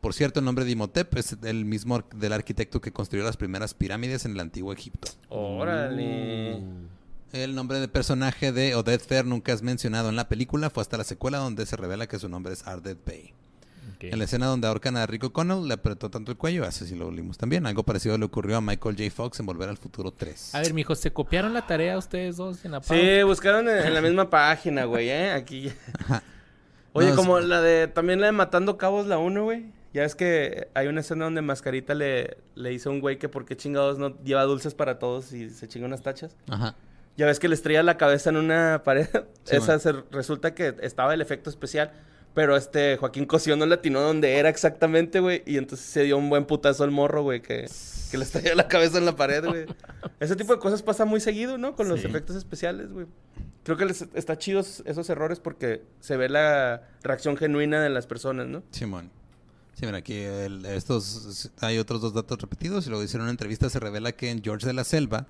Por 0.00 0.14
cierto, 0.14 0.38
el 0.40 0.46
nombre 0.46 0.64
de 0.64 0.70
Imhotep 0.70 1.14
es 1.16 1.36
el 1.42 1.64
mismo 1.64 1.96
ar- 1.96 2.08
del 2.14 2.32
arquitecto 2.32 2.80
que 2.80 2.92
construyó 2.92 3.22
las 3.24 3.36
primeras 3.36 3.74
pirámides 3.74 4.24
en 4.24 4.32
el 4.32 4.40
antiguo 4.40 4.72
Egipto. 4.72 5.08
Órale. 5.28 6.54
Uh. 6.54 6.86
El 7.32 7.54
nombre 7.54 7.78
de 7.78 7.86
personaje 7.86 8.50
de 8.50 8.74
Odette 8.74 9.02
Fair 9.06 9.24
nunca 9.24 9.52
es 9.52 9.62
mencionado 9.62 10.08
en 10.08 10.16
la 10.16 10.28
película, 10.28 10.68
fue 10.70 10.80
hasta 10.80 10.96
la 10.96 11.04
secuela 11.04 11.38
donde 11.38 11.64
se 11.66 11.76
revela 11.76 12.08
que 12.08 12.18
su 12.18 12.28
nombre 12.28 12.52
es 12.52 12.66
Ardeth 12.66 13.04
Bey. 13.04 13.34
Ok. 13.94 14.04
En 14.04 14.18
la 14.18 14.24
escena 14.24 14.46
donde 14.46 14.66
ahorcan 14.66 14.96
a 14.96 15.06
Rico 15.06 15.32
Connell, 15.32 15.68
le 15.68 15.74
apretó 15.74 16.10
tanto 16.10 16.32
el 16.32 16.38
cuello, 16.38 16.64
así 16.64 16.86
sí 16.86 16.96
lo 16.96 17.10
leímos 17.10 17.38
también. 17.38 17.66
Algo 17.66 17.82
parecido 17.84 18.16
le 18.18 18.24
ocurrió 18.24 18.56
a 18.56 18.60
Michael 18.60 18.96
J. 18.98 19.10
Fox 19.14 19.38
en 19.38 19.46
Volver 19.46 19.68
al 19.68 19.76
Futuro 19.76 20.10
3. 20.12 20.54
A 20.56 20.60
ver, 20.60 20.74
mijo, 20.74 20.94
¿se 20.96 21.12
copiaron 21.12 21.52
la 21.54 21.66
tarea 21.66 21.96
ustedes 21.98 22.36
dos 22.36 22.64
en 22.64 22.72
la 22.72 22.80
pausa? 22.80 22.94
Sí, 22.94 23.22
buscaron 23.22 23.68
en, 23.68 23.86
en 23.86 23.94
la 23.94 24.00
misma 24.00 24.28
página, 24.28 24.84
güey, 24.86 25.10
¿eh? 25.10 25.30
Aquí. 25.32 25.70
ya. 26.08 26.22
Oye, 26.94 27.10
No, 27.10 27.16
como 27.16 27.38
es- 27.38 27.44
la 27.44 27.60
de. 27.60 27.86
También 27.86 28.20
la 28.20 28.26
de 28.26 28.32
Matando 28.32 28.76
Cabos, 28.76 29.06
la 29.06 29.18
1, 29.18 29.44
güey. 29.44 29.66
Ya 29.92 30.04
es 30.04 30.14
que 30.14 30.68
hay 30.74 30.86
una 30.86 31.00
escena 31.00 31.24
donde 31.24 31.42
Mascarita 31.42 31.94
le, 31.94 32.36
le 32.54 32.72
hizo 32.72 32.90
a 32.90 32.92
un 32.92 33.00
güey 33.00 33.18
que 33.18 33.28
por 33.28 33.44
qué 33.44 33.56
chingados 33.56 33.98
no 33.98 34.16
lleva 34.22 34.44
dulces 34.44 34.74
para 34.74 34.98
todos 34.98 35.32
y 35.32 35.50
se 35.50 35.66
chinga 35.66 35.86
unas 35.86 36.02
tachas. 36.02 36.36
Ajá. 36.48 36.76
Ya 37.16 37.26
ves 37.26 37.40
que 37.40 37.48
le 37.48 37.54
estrella 37.54 37.82
la 37.82 37.96
cabeza 37.96 38.30
en 38.30 38.36
una 38.36 38.82
pared. 38.84 39.08
Sí, 39.44 39.56
Esa 39.56 39.78
se- 39.80 39.92
resulta 40.12 40.54
que 40.54 40.76
estaba 40.82 41.12
el 41.14 41.20
efecto 41.20 41.50
especial. 41.50 41.90
Pero 42.32 42.56
este 42.56 42.96
Joaquín 42.96 43.26
Cosío 43.26 43.56
no 43.56 43.66
le 43.66 43.74
atinó 43.74 44.00
donde 44.00 44.36
era 44.38 44.48
exactamente, 44.48 45.18
güey. 45.18 45.42
Y 45.46 45.56
entonces 45.56 45.84
se 45.84 46.04
dio 46.04 46.16
un 46.16 46.30
buen 46.30 46.44
putazo 46.44 46.84
al 46.84 46.92
morro, 46.92 47.24
güey, 47.24 47.42
que, 47.42 47.68
que 48.12 48.16
le 48.18 48.22
estrelló 48.22 48.54
la 48.54 48.68
cabeza 48.68 48.98
en 48.98 49.04
la 49.06 49.16
pared, 49.16 49.44
güey. 49.44 49.66
Ese 50.20 50.36
tipo 50.36 50.52
de 50.54 50.60
cosas 50.60 50.84
pasa 50.84 51.04
muy 51.04 51.18
seguido, 51.20 51.58
¿no? 51.58 51.74
Con 51.74 51.88
los 51.88 52.00
Sí. 52.02 52.06
efectos 52.06 52.36
especiales, 52.36 52.92
güey. 52.92 53.06
Creo 53.64 53.76
que 53.76 53.84
les 53.84 54.02
está 54.14 54.38
chidos 54.38 54.84
esos 54.86 55.10
errores 55.10 55.40
porque 55.40 55.82
se 55.98 56.16
ve 56.16 56.28
la 56.28 56.82
reacción 57.02 57.36
genuina 57.36 57.82
de 57.82 57.90
las 57.90 58.06
personas, 58.06 58.46
¿no? 58.46 58.62
Simón. 58.70 59.10
Sí, 59.80 59.86
mira, 59.86 59.96
aquí 59.98 60.12
el- 60.14 60.66
estos 60.66 61.50
hay 61.62 61.78
otros 61.78 62.02
dos 62.02 62.12
datos 62.12 62.38
repetidos 62.38 62.86
y 62.86 62.90
luego 62.90 63.02
hicieron 63.02 63.22
una 63.24 63.30
entrevista 63.30 63.70
se 63.70 63.80
revela 63.80 64.12
que 64.12 64.30
en 64.30 64.42
George 64.44 64.66
de 64.66 64.74
la 64.74 64.84
Selva 64.84 65.26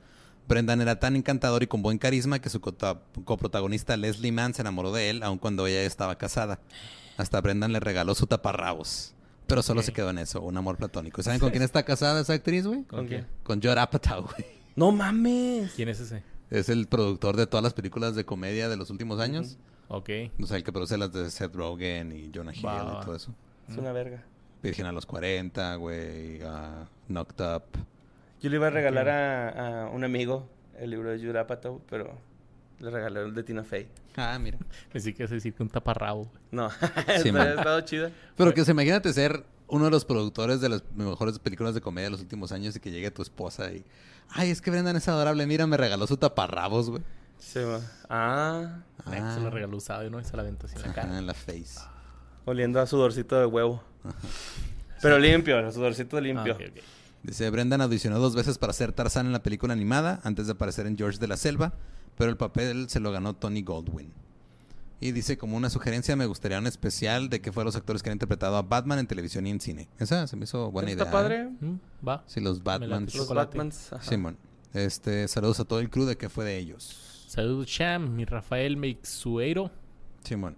Brendan 0.48 0.80
era 0.80 0.98
tan 0.98 1.14
encantador 1.14 1.62
y 1.62 1.68
con 1.68 1.82
buen 1.82 1.98
carisma 1.98 2.40
que 2.40 2.50
su 2.50 2.60
coprotagonista 2.60 3.96
Leslie 3.96 4.32
Mann 4.32 4.52
se 4.52 4.62
enamoró 4.62 4.90
de 4.92 5.08
él 5.10 5.22
aun 5.22 5.38
cuando 5.38 5.68
ella 5.68 5.82
estaba 5.84 6.18
casada. 6.18 6.58
Hasta 7.16 7.40
Brendan 7.40 7.72
le 7.72 7.78
regaló 7.78 8.16
su 8.16 8.26
taparrabos. 8.26 9.14
Pero 9.46 9.62
solo 9.62 9.82
se 9.82 9.92
quedó 9.92 10.10
en 10.10 10.18
eso, 10.18 10.40
un 10.40 10.56
amor 10.56 10.76
platónico. 10.76 11.20
¿Y 11.20 11.24
¿Saben 11.24 11.38
con 11.38 11.50
quién 11.50 11.62
está 11.62 11.84
casada 11.84 12.20
esa 12.20 12.32
actriz, 12.32 12.66
güey? 12.66 12.82
¿Con 12.84 13.06
quién? 13.06 13.26
Con 13.44 13.60
Judd 13.62 13.78
Apatow, 13.78 14.22
güey. 14.24 14.46
¡No 14.74 14.90
mames! 14.90 15.72
¿Quién 15.76 15.88
es 15.88 16.00
ese? 16.00 16.22
Es 16.50 16.68
el 16.68 16.86
productor 16.88 17.36
de 17.36 17.46
todas 17.46 17.62
las 17.62 17.74
películas 17.74 18.16
de 18.16 18.24
comedia 18.24 18.68
de 18.68 18.76
los 18.76 18.90
últimos 18.90 19.20
años. 19.20 19.58
Ok. 19.88 20.08
O 20.42 20.46
sea, 20.46 20.56
el 20.56 20.64
que 20.64 20.72
produce 20.72 20.96
las 20.98 21.12
de 21.12 21.30
Seth 21.30 21.54
Rogen 21.54 22.10
y 22.12 22.30
Jonah 22.34 22.52
Hill 22.54 22.60
y 22.60 23.04
todo 23.04 23.14
eso. 23.14 23.32
Es 23.68 23.76
una 23.76 23.92
verga. 23.92 24.24
Virgen 24.62 24.86
a 24.86 24.92
los 24.92 25.06
40, 25.06 25.74
güey. 25.76 26.40
ah, 26.42 26.86
Knocked 27.08 27.40
Up. 27.56 27.64
Yo 28.40 28.50
le 28.50 28.56
iba 28.56 28.66
a 28.68 28.70
regalar 28.70 29.08
a, 29.08 29.84
a 29.84 29.90
un 29.90 30.04
amigo 30.04 30.48
el 30.78 30.90
libro 30.90 31.10
de 31.10 31.18
Judd 31.18 31.80
pero 31.88 32.18
le 32.78 32.90
regalé 32.90 33.20
el 33.20 33.34
de 33.34 33.42
Tina 33.42 33.64
Fey. 33.64 33.88
Ah, 34.16 34.38
mira. 34.40 34.58
Pensé 34.92 35.14
que 35.14 35.22
ibas 35.22 35.32
a 35.32 35.34
decir 35.34 35.54
que 35.54 35.62
un 35.62 35.68
taparrabo. 35.68 36.24
güey. 36.24 36.38
No, 36.50 36.70
Sí, 37.22 37.28
ha 37.28 37.32
man. 37.32 37.48
estado 37.58 37.80
chida. 37.82 38.10
Pero 38.36 38.54
que 38.54 38.64
se 38.64 38.70
imagínate 38.72 39.12
ser 39.12 39.44
uno 39.68 39.84
de 39.84 39.90
los 39.90 40.04
productores 40.04 40.60
de 40.60 40.68
las 40.68 40.82
mejores 40.94 41.38
películas 41.38 41.74
de 41.74 41.80
comedia 41.80 42.06
de 42.06 42.10
los 42.12 42.20
últimos 42.20 42.50
años 42.52 42.74
y 42.76 42.80
que 42.80 42.90
llegue 42.90 43.10
tu 43.10 43.22
esposa 43.22 43.70
y... 43.72 43.84
Ay, 44.32 44.50
es 44.50 44.60
que 44.60 44.70
Brendan 44.70 44.96
es 44.96 45.08
adorable. 45.08 45.44
Mira, 45.46 45.66
me 45.66 45.76
regaló 45.76 46.06
su 46.06 46.16
taparrabos, 46.16 46.88
güey. 46.90 47.02
Se 47.38 47.64
va. 47.64 47.80
Ah, 48.08 48.82
Ah, 49.06 49.34
Se 49.34 49.40
lo 49.40 49.50
regaló 49.50 49.76
usado 49.76 50.04
y 50.06 50.10
no 50.10 50.20
y 50.20 50.24
se 50.24 50.36
la 50.36 50.42
aventó 50.42 50.66
así 50.66 50.76
en 50.76 50.82
la 50.82 50.92
cara. 50.92 51.18
en 51.18 51.26
la 51.26 51.34
face. 51.34 51.80
Oliendo 52.44 52.80
a 52.80 52.86
sudorcito 52.86 53.38
de 53.38 53.46
huevo. 53.46 53.82
Pero 55.02 55.18
limpio, 55.18 55.58
el 55.58 55.72
sudorcito 55.72 56.20
limpio. 56.20 56.56
Ah. 56.60 56.80
Dice, 57.22 57.48
Brendan 57.50 57.80
audicionó 57.80 58.18
dos 58.18 58.34
veces 58.34 58.58
para 58.58 58.72
ser 58.72 58.92
Tarzán 58.92 59.26
en 59.26 59.32
la 59.32 59.42
película 59.42 59.72
animada 59.72 60.20
antes 60.24 60.46
de 60.46 60.52
aparecer 60.52 60.86
en 60.86 60.96
George 60.96 61.18
de 61.18 61.28
la 61.28 61.36
Selva, 61.36 61.74
pero 62.16 62.30
el 62.30 62.36
papel 62.36 62.88
se 62.88 63.00
lo 63.00 63.12
ganó 63.12 63.34
Tony 63.34 63.62
Goldwyn. 63.62 64.10
Y 65.02 65.12
dice, 65.12 65.38
como 65.38 65.56
una 65.56 65.70
sugerencia, 65.70 66.14
me 66.16 66.26
gustaría 66.26 66.58
un 66.58 66.66
especial 66.66 67.30
de 67.30 67.40
que 67.40 67.52
fueron 67.52 67.66
los 67.66 67.76
actores 67.76 68.02
que 68.02 68.10
han 68.10 68.14
interpretado 68.14 68.56
a 68.56 68.62
Batman 68.62 68.98
en 68.98 69.06
televisión 69.06 69.46
y 69.46 69.50
en 69.50 69.60
cine. 69.60 69.88
Esa 69.98 70.26
se 70.26 70.36
me 70.36 70.44
hizo 70.44 70.70
buena 70.70 70.90
Está 70.90 71.04
idea. 71.04 71.12
padre. 71.12 71.36
¿eh? 71.42 71.48
Mm, 71.60 72.06
Va. 72.06 72.22
Sí, 72.26 72.40
los 72.40 72.62
Batmans. 72.62 73.14
Los. 73.14 73.28
Batmans. 73.28 73.90
Simón. 74.02 74.36
Este, 74.74 75.26
saludos 75.28 75.60
a 75.60 75.64
todo 75.64 75.80
el 75.80 75.88
crew 75.88 76.04
de 76.04 76.16
que 76.16 76.28
fue 76.28 76.44
de 76.44 76.58
ellos. 76.58 77.24
Saludos, 77.28 77.66
Cham. 77.66 78.14
Mi 78.14 78.24
Rafael 78.26 78.76
Meixueiro. 78.76 79.70
Simón. 80.24 80.56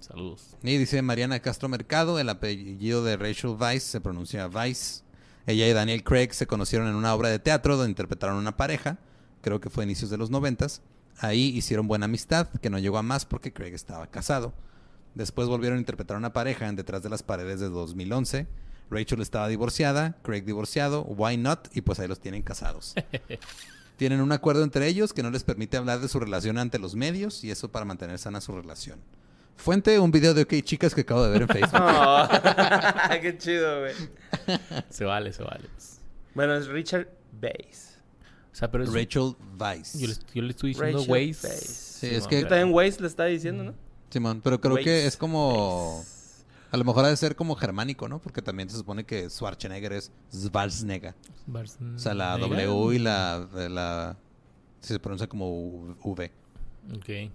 Saludos. 0.00 0.56
Y 0.62 0.76
dice 0.76 1.02
Mariana 1.02 1.40
Castro 1.40 1.68
Mercado, 1.68 2.18
el 2.18 2.28
apellido 2.28 3.04
de 3.04 3.16
Rachel 3.16 3.56
Weisz 3.58 3.82
se 3.82 4.00
pronuncia 4.00 4.46
Weiss. 4.46 5.04
Ella 5.46 5.66
y 5.66 5.72
Daniel 5.72 6.04
Craig 6.04 6.32
se 6.32 6.46
conocieron 6.46 6.88
en 6.88 6.94
una 6.94 7.14
obra 7.14 7.30
de 7.30 7.38
teatro 7.38 7.76
donde 7.76 7.90
interpretaron 7.90 8.36
una 8.36 8.56
pareja, 8.56 8.98
creo 9.40 9.60
que 9.60 9.70
fue 9.70 9.84
a 9.84 9.86
inicios 9.86 10.10
de 10.10 10.18
los 10.18 10.30
noventas. 10.30 10.82
Ahí 11.20 11.48
hicieron 11.56 11.88
buena 11.88 12.04
amistad, 12.04 12.48
que 12.60 12.70
no 12.70 12.78
llegó 12.78 12.98
a 12.98 13.02
más 13.02 13.24
porque 13.24 13.52
Craig 13.52 13.74
estaba 13.74 14.06
casado. 14.08 14.54
Después 15.14 15.48
volvieron 15.48 15.78
a 15.78 15.80
interpretar 15.80 16.16
una 16.16 16.32
pareja 16.32 16.68
en 16.68 16.76
Detrás 16.76 17.02
de 17.02 17.08
las 17.08 17.22
Paredes 17.22 17.58
de 17.58 17.68
2011. 17.68 18.46
Rachel 18.90 19.20
estaba 19.20 19.48
divorciada, 19.48 20.16
Craig 20.22 20.42
divorciado, 20.42 21.02
Why 21.02 21.36
Not? 21.36 21.76
Y 21.76 21.80
pues 21.80 21.98
ahí 21.98 22.08
los 22.08 22.20
tienen 22.20 22.42
casados. 22.42 22.94
Tienen 23.96 24.20
un 24.20 24.30
acuerdo 24.30 24.62
entre 24.62 24.86
ellos 24.86 25.12
que 25.12 25.24
no 25.24 25.30
les 25.30 25.42
permite 25.42 25.76
hablar 25.76 25.98
de 25.98 26.06
su 26.06 26.20
relación 26.20 26.56
ante 26.56 26.78
los 26.78 26.94
medios 26.94 27.42
y 27.42 27.50
eso 27.50 27.72
para 27.72 27.84
mantener 27.84 28.20
sana 28.20 28.40
su 28.40 28.52
relación. 28.52 29.00
Fuente, 29.58 29.98
un 29.98 30.10
video 30.10 30.32
de 30.34 30.42
OK 30.42 30.54
Chicas 30.62 30.94
que 30.94 31.00
acabo 31.02 31.22
de 31.24 31.30
ver 31.30 31.42
en 31.42 31.48
Facebook. 31.58 31.80
Oh, 31.82 32.28
qué 33.20 33.36
chido, 33.38 33.80
güey. 33.80 33.92
Se 34.88 35.04
vale, 35.04 35.32
se 35.32 35.42
vale. 35.42 35.68
Bueno, 36.34 36.54
es 36.54 36.68
Richard 36.68 37.08
Bass. 37.32 37.98
O 38.52 38.54
sea, 38.54 38.70
pero 38.70 38.84
es... 38.84 38.92
Rachel 38.92 39.34
Weisz. 39.58 39.98
Yo 39.98 40.06
le, 40.08 40.14
yo 40.34 40.42
le 40.42 40.50
estoy 40.50 40.70
diciendo 40.70 40.98
Rachel 40.98 41.10
Waze. 41.10 41.48
Weisz. 41.48 41.66
Sí, 42.00 42.06
es 42.06 42.26
que- 42.26 42.40
Yo 42.42 42.48
también 42.48 42.72
Waze 42.72 43.00
le 43.00 43.06
estaba 43.08 43.28
diciendo, 43.28 43.64
¿no? 43.64 43.74
Simón, 44.10 44.40
pero 44.42 44.60
creo 44.60 44.76
que 44.76 44.82
Weisz. 44.84 45.06
es 45.06 45.16
como... 45.16 46.04
A 46.70 46.76
lo 46.76 46.84
mejor 46.84 47.04
ha 47.04 47.08
de 47.08 47.16
ser 47.16 47.34
como 47.34 47.54
germánico, 47.56 48.08
¿no? 48.08 48.20
Porque 48.20 48.42
también 48.42 48.68
se 48.70 48.76
supone 48.76 49.04
que 49.04 49.28
Schwarzenegger 49.30 49.92
es 49.94 50.12
Schwarzenegger. 50.34 51.14
O 51.52 51.98
sea, 51.98 52.14
la 52.14 52.36
W 52.38 52.94
y 52.94 52.98
la... 52.98 53.48
la 53.68 54.16
se 54.80 54.98
pronuncia 55.00 55.26
como 55.28 55.96
V, 56.04 56.30
Ok. 56.94 57.32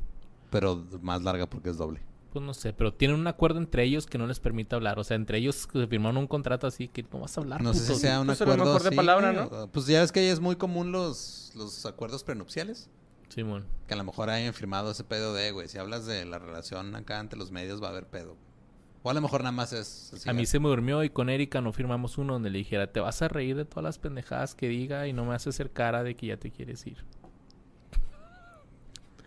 pero 0.50 0.86
más 1.02 1.22
larga 1.24 1.46
porque 1.48 1.70
es 1.70 1.78
doble. 1.78 2.00
Pues 2.34 2.44
no 2.44 2.56
sé, 2.56 2.74
pero 2.74 2.92
tienen 2.92 3.20
un 3.20 3.28
acuerdo 3.28 3.60
entre 3.60 3.84
ellos 3.84 4.08
que 4.08 4.18
no 4.18 4.26
les 4.26 4.40
permite 4.40 4.74
hablar. 4.74 4.98
O 4.98 5.04
sea, 5.04 5.14
entre 5.14 5.38
ellos 5.38 5.68
que 5.68 5.86
firmaron 5.86 6.18
un 6.18 6.26
contrato 6.26 6.66
así 6.66 6.88
que 6.88 7.04
no 7.04 7.20
vas 7.20 7.38
a 7.38 7.42
hablar. 7.42 7.62
No 7.62 7.76
sé 7.76 7.94
si 7.94 7.94
sea 7.94 8.20
un 8.20 8.26
Pues 8.26 8.42
acuerdo 8.42 8.66
mejor 8.66 8.82
de 8.82 8.88
así, 8.88 8.96
palabra, 8.96 9.32
¿no? 9.34 9.68
Pues 9.68 9.86
ya 9.86 10.02
ves 10.02 10.12
que 10.12 10.22
ahí 10.22 10.26
es 10.26 10.40
muy 10.40 10.56
común 10.56 10.92
los, 10.92 11.52
los 11.54 11.86
acuerdos 11.86 12.24
prenupciales. 12.24 12.90
Simón. 13.30 13.68
Que 13.88 13.94
a 13.94 13.98
lo 13.98 14.04
mejor 14.04 14.32
hayan 14.32 14.52
firmado 14.56 14.90
ese 14.90 15.04
pedo 15.04 15.36
de, 15.36 15.52
güey, 15.52 15.68
si 15.68 15.78
hablas 15.78 16.08
de 16.08 16.26
la 16.26 16.40
relación 16.40 16.96
acá 16.96 17.20
ante 17.20 17.36
los 17.36 17.52
medios 17.52 17.84
va 17.84 17.90
a 17.90 17.92
haber 17.92 18.08
pedo. 18.08 18.36
O 19.04 19.12
a 19.12 19.14
lo 19.14 19.22
mejor 19.22 19.42
nada 19.42 19.52
más 19.52 19.72
es... 19.72 20.12
así, 20.16 20.28
A 20.28 20.34
mí 20.34 20.48
se 20.48 20.60
me 20.60 20.70
durmió 20.70 21.04
y 21.04 21.12
con 21.12 21.30
Erika 21.30 21.62
no 21.62 21.72
firmamos 21.72 22.18
uno 22.18 22.34
donde 22.34 22.50
le 22.50 22.58
dijera, 22.58 22.92
te 22.92 23.00
vas 23.00 23.22
a 23.22 23.28
reír 23.28 23.56
de 23.56 23.66
todas 23.66 23.84
las 23.84 24.00
pendejadas 24.00 24.56
que 24.56 24.68
diga 24.70 25.08
y 25.08 25.14
no 25.14 25.24
me 25.24 25.36
haces 25.36 25.54
hacer 25.54 25.70
cara 25.70 26.02
de 26.02 26.16
que 26.16 26.26
ya 26.28 26.38
te 26.38 26.50
quieres 26.50 26.88
ir. 26.88 26.98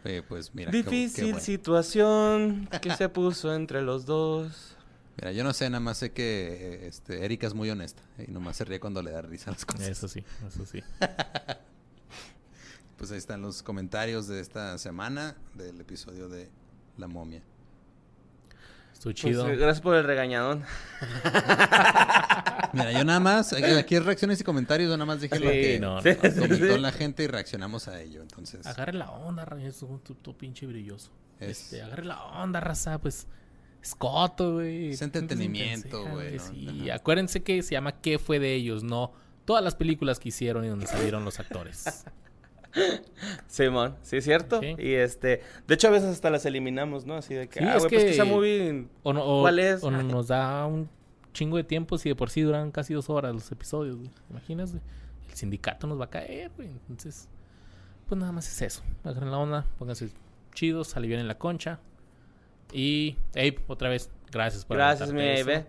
Eh, 0.07 0.23
pues 0.27 0.55
mira. 0.55 0.71
qué 0.71 0.79
bu- 0.81 0.85
qué 0.85 0.91
Difícil 0.91 1.25
bueno. 1.25 1.41
situación 1.41 2.69
que 2.83 2.95
se 2.97 3.09
puso 3.09 3.55
entre 3.55 3.83
los 3.83 4.07
dos. 4.07 4.77
Mira, 5.19 5.33
yo 5.33 5.45
no 5.45 5.53
sé, 5.55 5.69
nada 5.71 5.81
más 5.81 5.97
sé 5.99 6.13
que 6.13 6.83
eh, 6.85 6.87
este, 6.89 7.25
Erika 7.25 7.47
es 7.47 7.55
muy 7.55 7.71
honesta. 7.71 8.03
Y 8.19 8.31
nomás 8.31 8.57
se 8.57 8.65
ríe 8.65 8.79
cuando 8.81 9.03
le 9.03 9.11
da 9.11 9.23
risa 9.23 9.51
a 9.51 9.55
las 9.55 9.65
cosas. 9.65 9.89
Eso 9.89 10.09
sí, 10.09 10.23
eso 10.47 10.65
sí. 10.67 10.83
Pues 12.97 13.11
ahí 13.13 13.19
están 13.19 13.43
los 13.43 13.63
comentarios 13.63 14.27
de 14.27 14.41
esta 14.41 14.79
semana 14.79 15.37
del 15.55 15.79
episodio 15.83 16.31
de 16.31 16.49
La 16.97 17.07
momia. 17.07 17.43
Estuvo 18.95 19.13
Pues, 19.13 19.17
chido. 19.17 19.47
eh, 19.49 19.57
gracias 19.57 19.83
por 19.83 19.95
el 19.97 20.05
regañadón. 20.05 20.65
Mira, 22.77 22.93
yo 22.93 23.05
nada 23.05 23.21
más, 23.21 23.53
aquí 23.53 23.95
es 23.97 24.05
reacciones 24.05 24.41
y 24.41 24.45
comentarios, 24.45 24.89
yo 24.91 24.97
nada 24.97 25.07
más 25.07 25.21
dije 25.21 25.39
lo 25.39 25.51
que 25.51 25.79
no, 25.81 26.01
Sí, 26.03 26.09
no. 26.11 26.31
sí, 26.31 26.39
comentó 26.41 26.75
sí. 26.75 26.81
la 26.81 26.93
gente 26.93 27.25
y 27.25 27.27
reaccionamos 27.27 27.89
a 27.89 28.01
ello. 28.01 28.23
Entonces, 28.23 28.67
Agarre 28.67 28.93
la 28.95 29.11
onda, 29.11 29.45
raza. 29.45 29.67
Es 29.67 29.83
un 29.83 30.01
tu, 30.01 30.15
tu 30.15 30.37
pinche 30.37 30.67
brilloso. 30.67 31.11
Es- 31.41 31.63
Este, 31.73 31.83
agarre 31.83 32.05
la 32.05 32.23
onda, 32.25 32.61
raza. 32.61 32.99
Pues, 32.99 33.27
escoto, 33.83 34.55
güey. 34.55 34.91
Es 34.91 35.03
entretenimiento, 35.03 36.05
güey, 36.09 36.37
¿no? 36.37 36.43
Sí, 36.43 36.83
Ajá. 36.87 36.95
acuérdense 36.97 37.43
que 37.43 37.63
se 37.63 37.73
llama 37.73 38.01
¿Qué 38.01 38.19
fue 38.19 38.39
de 38.39 38.55
ellos? 38.55 38.83
No 38.83 39.13
todas 39.45 39.63
las 39.63 39.75
películas 39.77 40.19
que 40.19 40.31
hicieron 40.31 40.65
y 40.65 40.69
donde 40.69 40.87
salieron 40.87 41.25
los 41.25 41.39
actores. 41.39 42.05
Simón, 43.47 43.97
sí, 44.03 44.19
es 44.19 44.25
cierto. 44.25 44.61
Sí. 44.61 44.75
Y 44.79 44.93
este, 44.95 45.41
de 45.67 45.75
hecho, 45.75 45.89
a 45.89 45.91
veces 45.91 46.11
hasta 46.11 46.31
las 46.31 46.45
eliminamos, 46.47 47.07
¿no? 47.07 47.15
Así 47.15 47.35
de 47.35 47.49
que, 47.49 47.61
Sí, 47.61 47.65
ah, 47.67 47.77
es 47.77 47.85
güey, 47.85 47.91
pues 47.95 48.05
que- 48.05 48.11
esa 48.11 48.25
movie. 48.25 48.87
O, 49.03 49.13
no, 49.13 49.25
o, 49.25 49.41
¿Cuál 49.43 49.59
es? 49.61 49.83
o 49.83 49.91
no- 49.91 50.03
nos 50.03 50.29
da 50.29 50.67
un 50.67 50.89
chingo 51.37 51.59
de 51.59 51.65
tiempo 51.65 51.99
si 51.99 52.09
de 52.09 52.17
por 52.17 52.31
sí 52.31 52.41
duran 52.41 52.71
casi 52.73 52.95
dos 52.95 53.11
horas 53.11 53.35
los 53.35 53.53
episodios, 53.53 53.97
güey. 53.97 54.11
Imaginas, 54.31 54.73
güey? 54.73 54.83
El 55.29 55.35
sindicato 55.35 55.87
nos 55.87 56.01
va 56.01 56.07
a 56.07 56.11
caer, 56.11 56.51
güey. 56.57 56.69
Entonces, 56.69 57.29
pues 58.09 58.19
nada 58.19 58.33
más 58.33 58.49
es 58.49 58.63
eso. 58.63 58.83
Agarren 59.05 59.31
la 59.31 59.39
onda, 59.39 59.67
pónganse 59.79 60.11
chidos, 60.55 60.97
en 60.97 61.29
la 61.29 61.37
concha. 61.39 61.79
Y, 62.73 63.17
Abe, 63.33 63.61
otra 63.69 63.89
vez, 63.91 64.11
gracias 64.33 64.65
por 64.65 64.79
Gracias, 64.79 65.13
mi 65.13 65.21
Abe. 65.21 65.67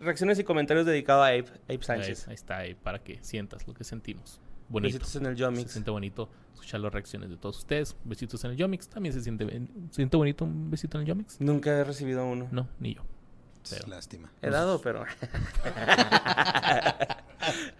reacciones 0.00 0.38
y 0.38 0.44
comentarios 0.44 0.86
dedicados 0.86 1.24
a 1.24 1.28
Abe, 1.28 1.46
Abe 1.48 1.60
Ahí, 1.68 1.78
Sánchez. 1.80 2.28
ahí 2.28 2.34
está, 2.34 2.58
Abe, 2.58 2.76
para 2.76 2.98
que 3.02 3.18
sientas 3.22 3.66
lo 3.66 3.74
que 3.74 3.82
sentimos. 3.82 4.40
Bonito. 4.68 4.98
Besitos 4.98 5.16
en 5.16 5.26
el 5.26 5.36
Se 5.36 5.40
Yomix. 5.40 5.70
siente 5.72 5.90
bonito 5.90 6.28
escuchar 6.52 6.80
las 6.80 6.92
reacciones 6.92 7.30
de 7.30 7.36
todos 7.36 7.58
ustedes. 7.58 7.96
Besitos 8.04 8.44
en 8.44 8.50
el 8.52 8.56
Yomix. 8.56 8.88
También 8.88 9.12
se 9.14 9.20
siente, 9.22 9.46
se 9.48 9.94
siente 9.94 10.16
bonito 10.16 10.44
un 10.44 10.70
besito 10.70 10.98
en 10.98 11.02
el 11.02 11.08
Yomix. 11.08 11.40
Nunca 11.40 11.70
he 11.70 11.84
recibido 11.84 12.26
uno. 12.26 12.48
No, 12.50 12.68
ni 12.78 12.94
yo. 12.94 13.02
Pues, 13.68 13.80
pero 13.80 13.94
Lástima. 13.94 14.30
He 14.42 14.50
dado, 14.50 14.80
pero. 14.80 15.00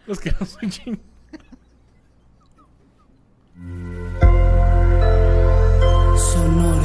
Los 0.07 0.20
que 0.20 0.31
no 0.33 0.46
son 0.46 0.70
ching. 0.70 1.01
Sonora. 6.33 6.76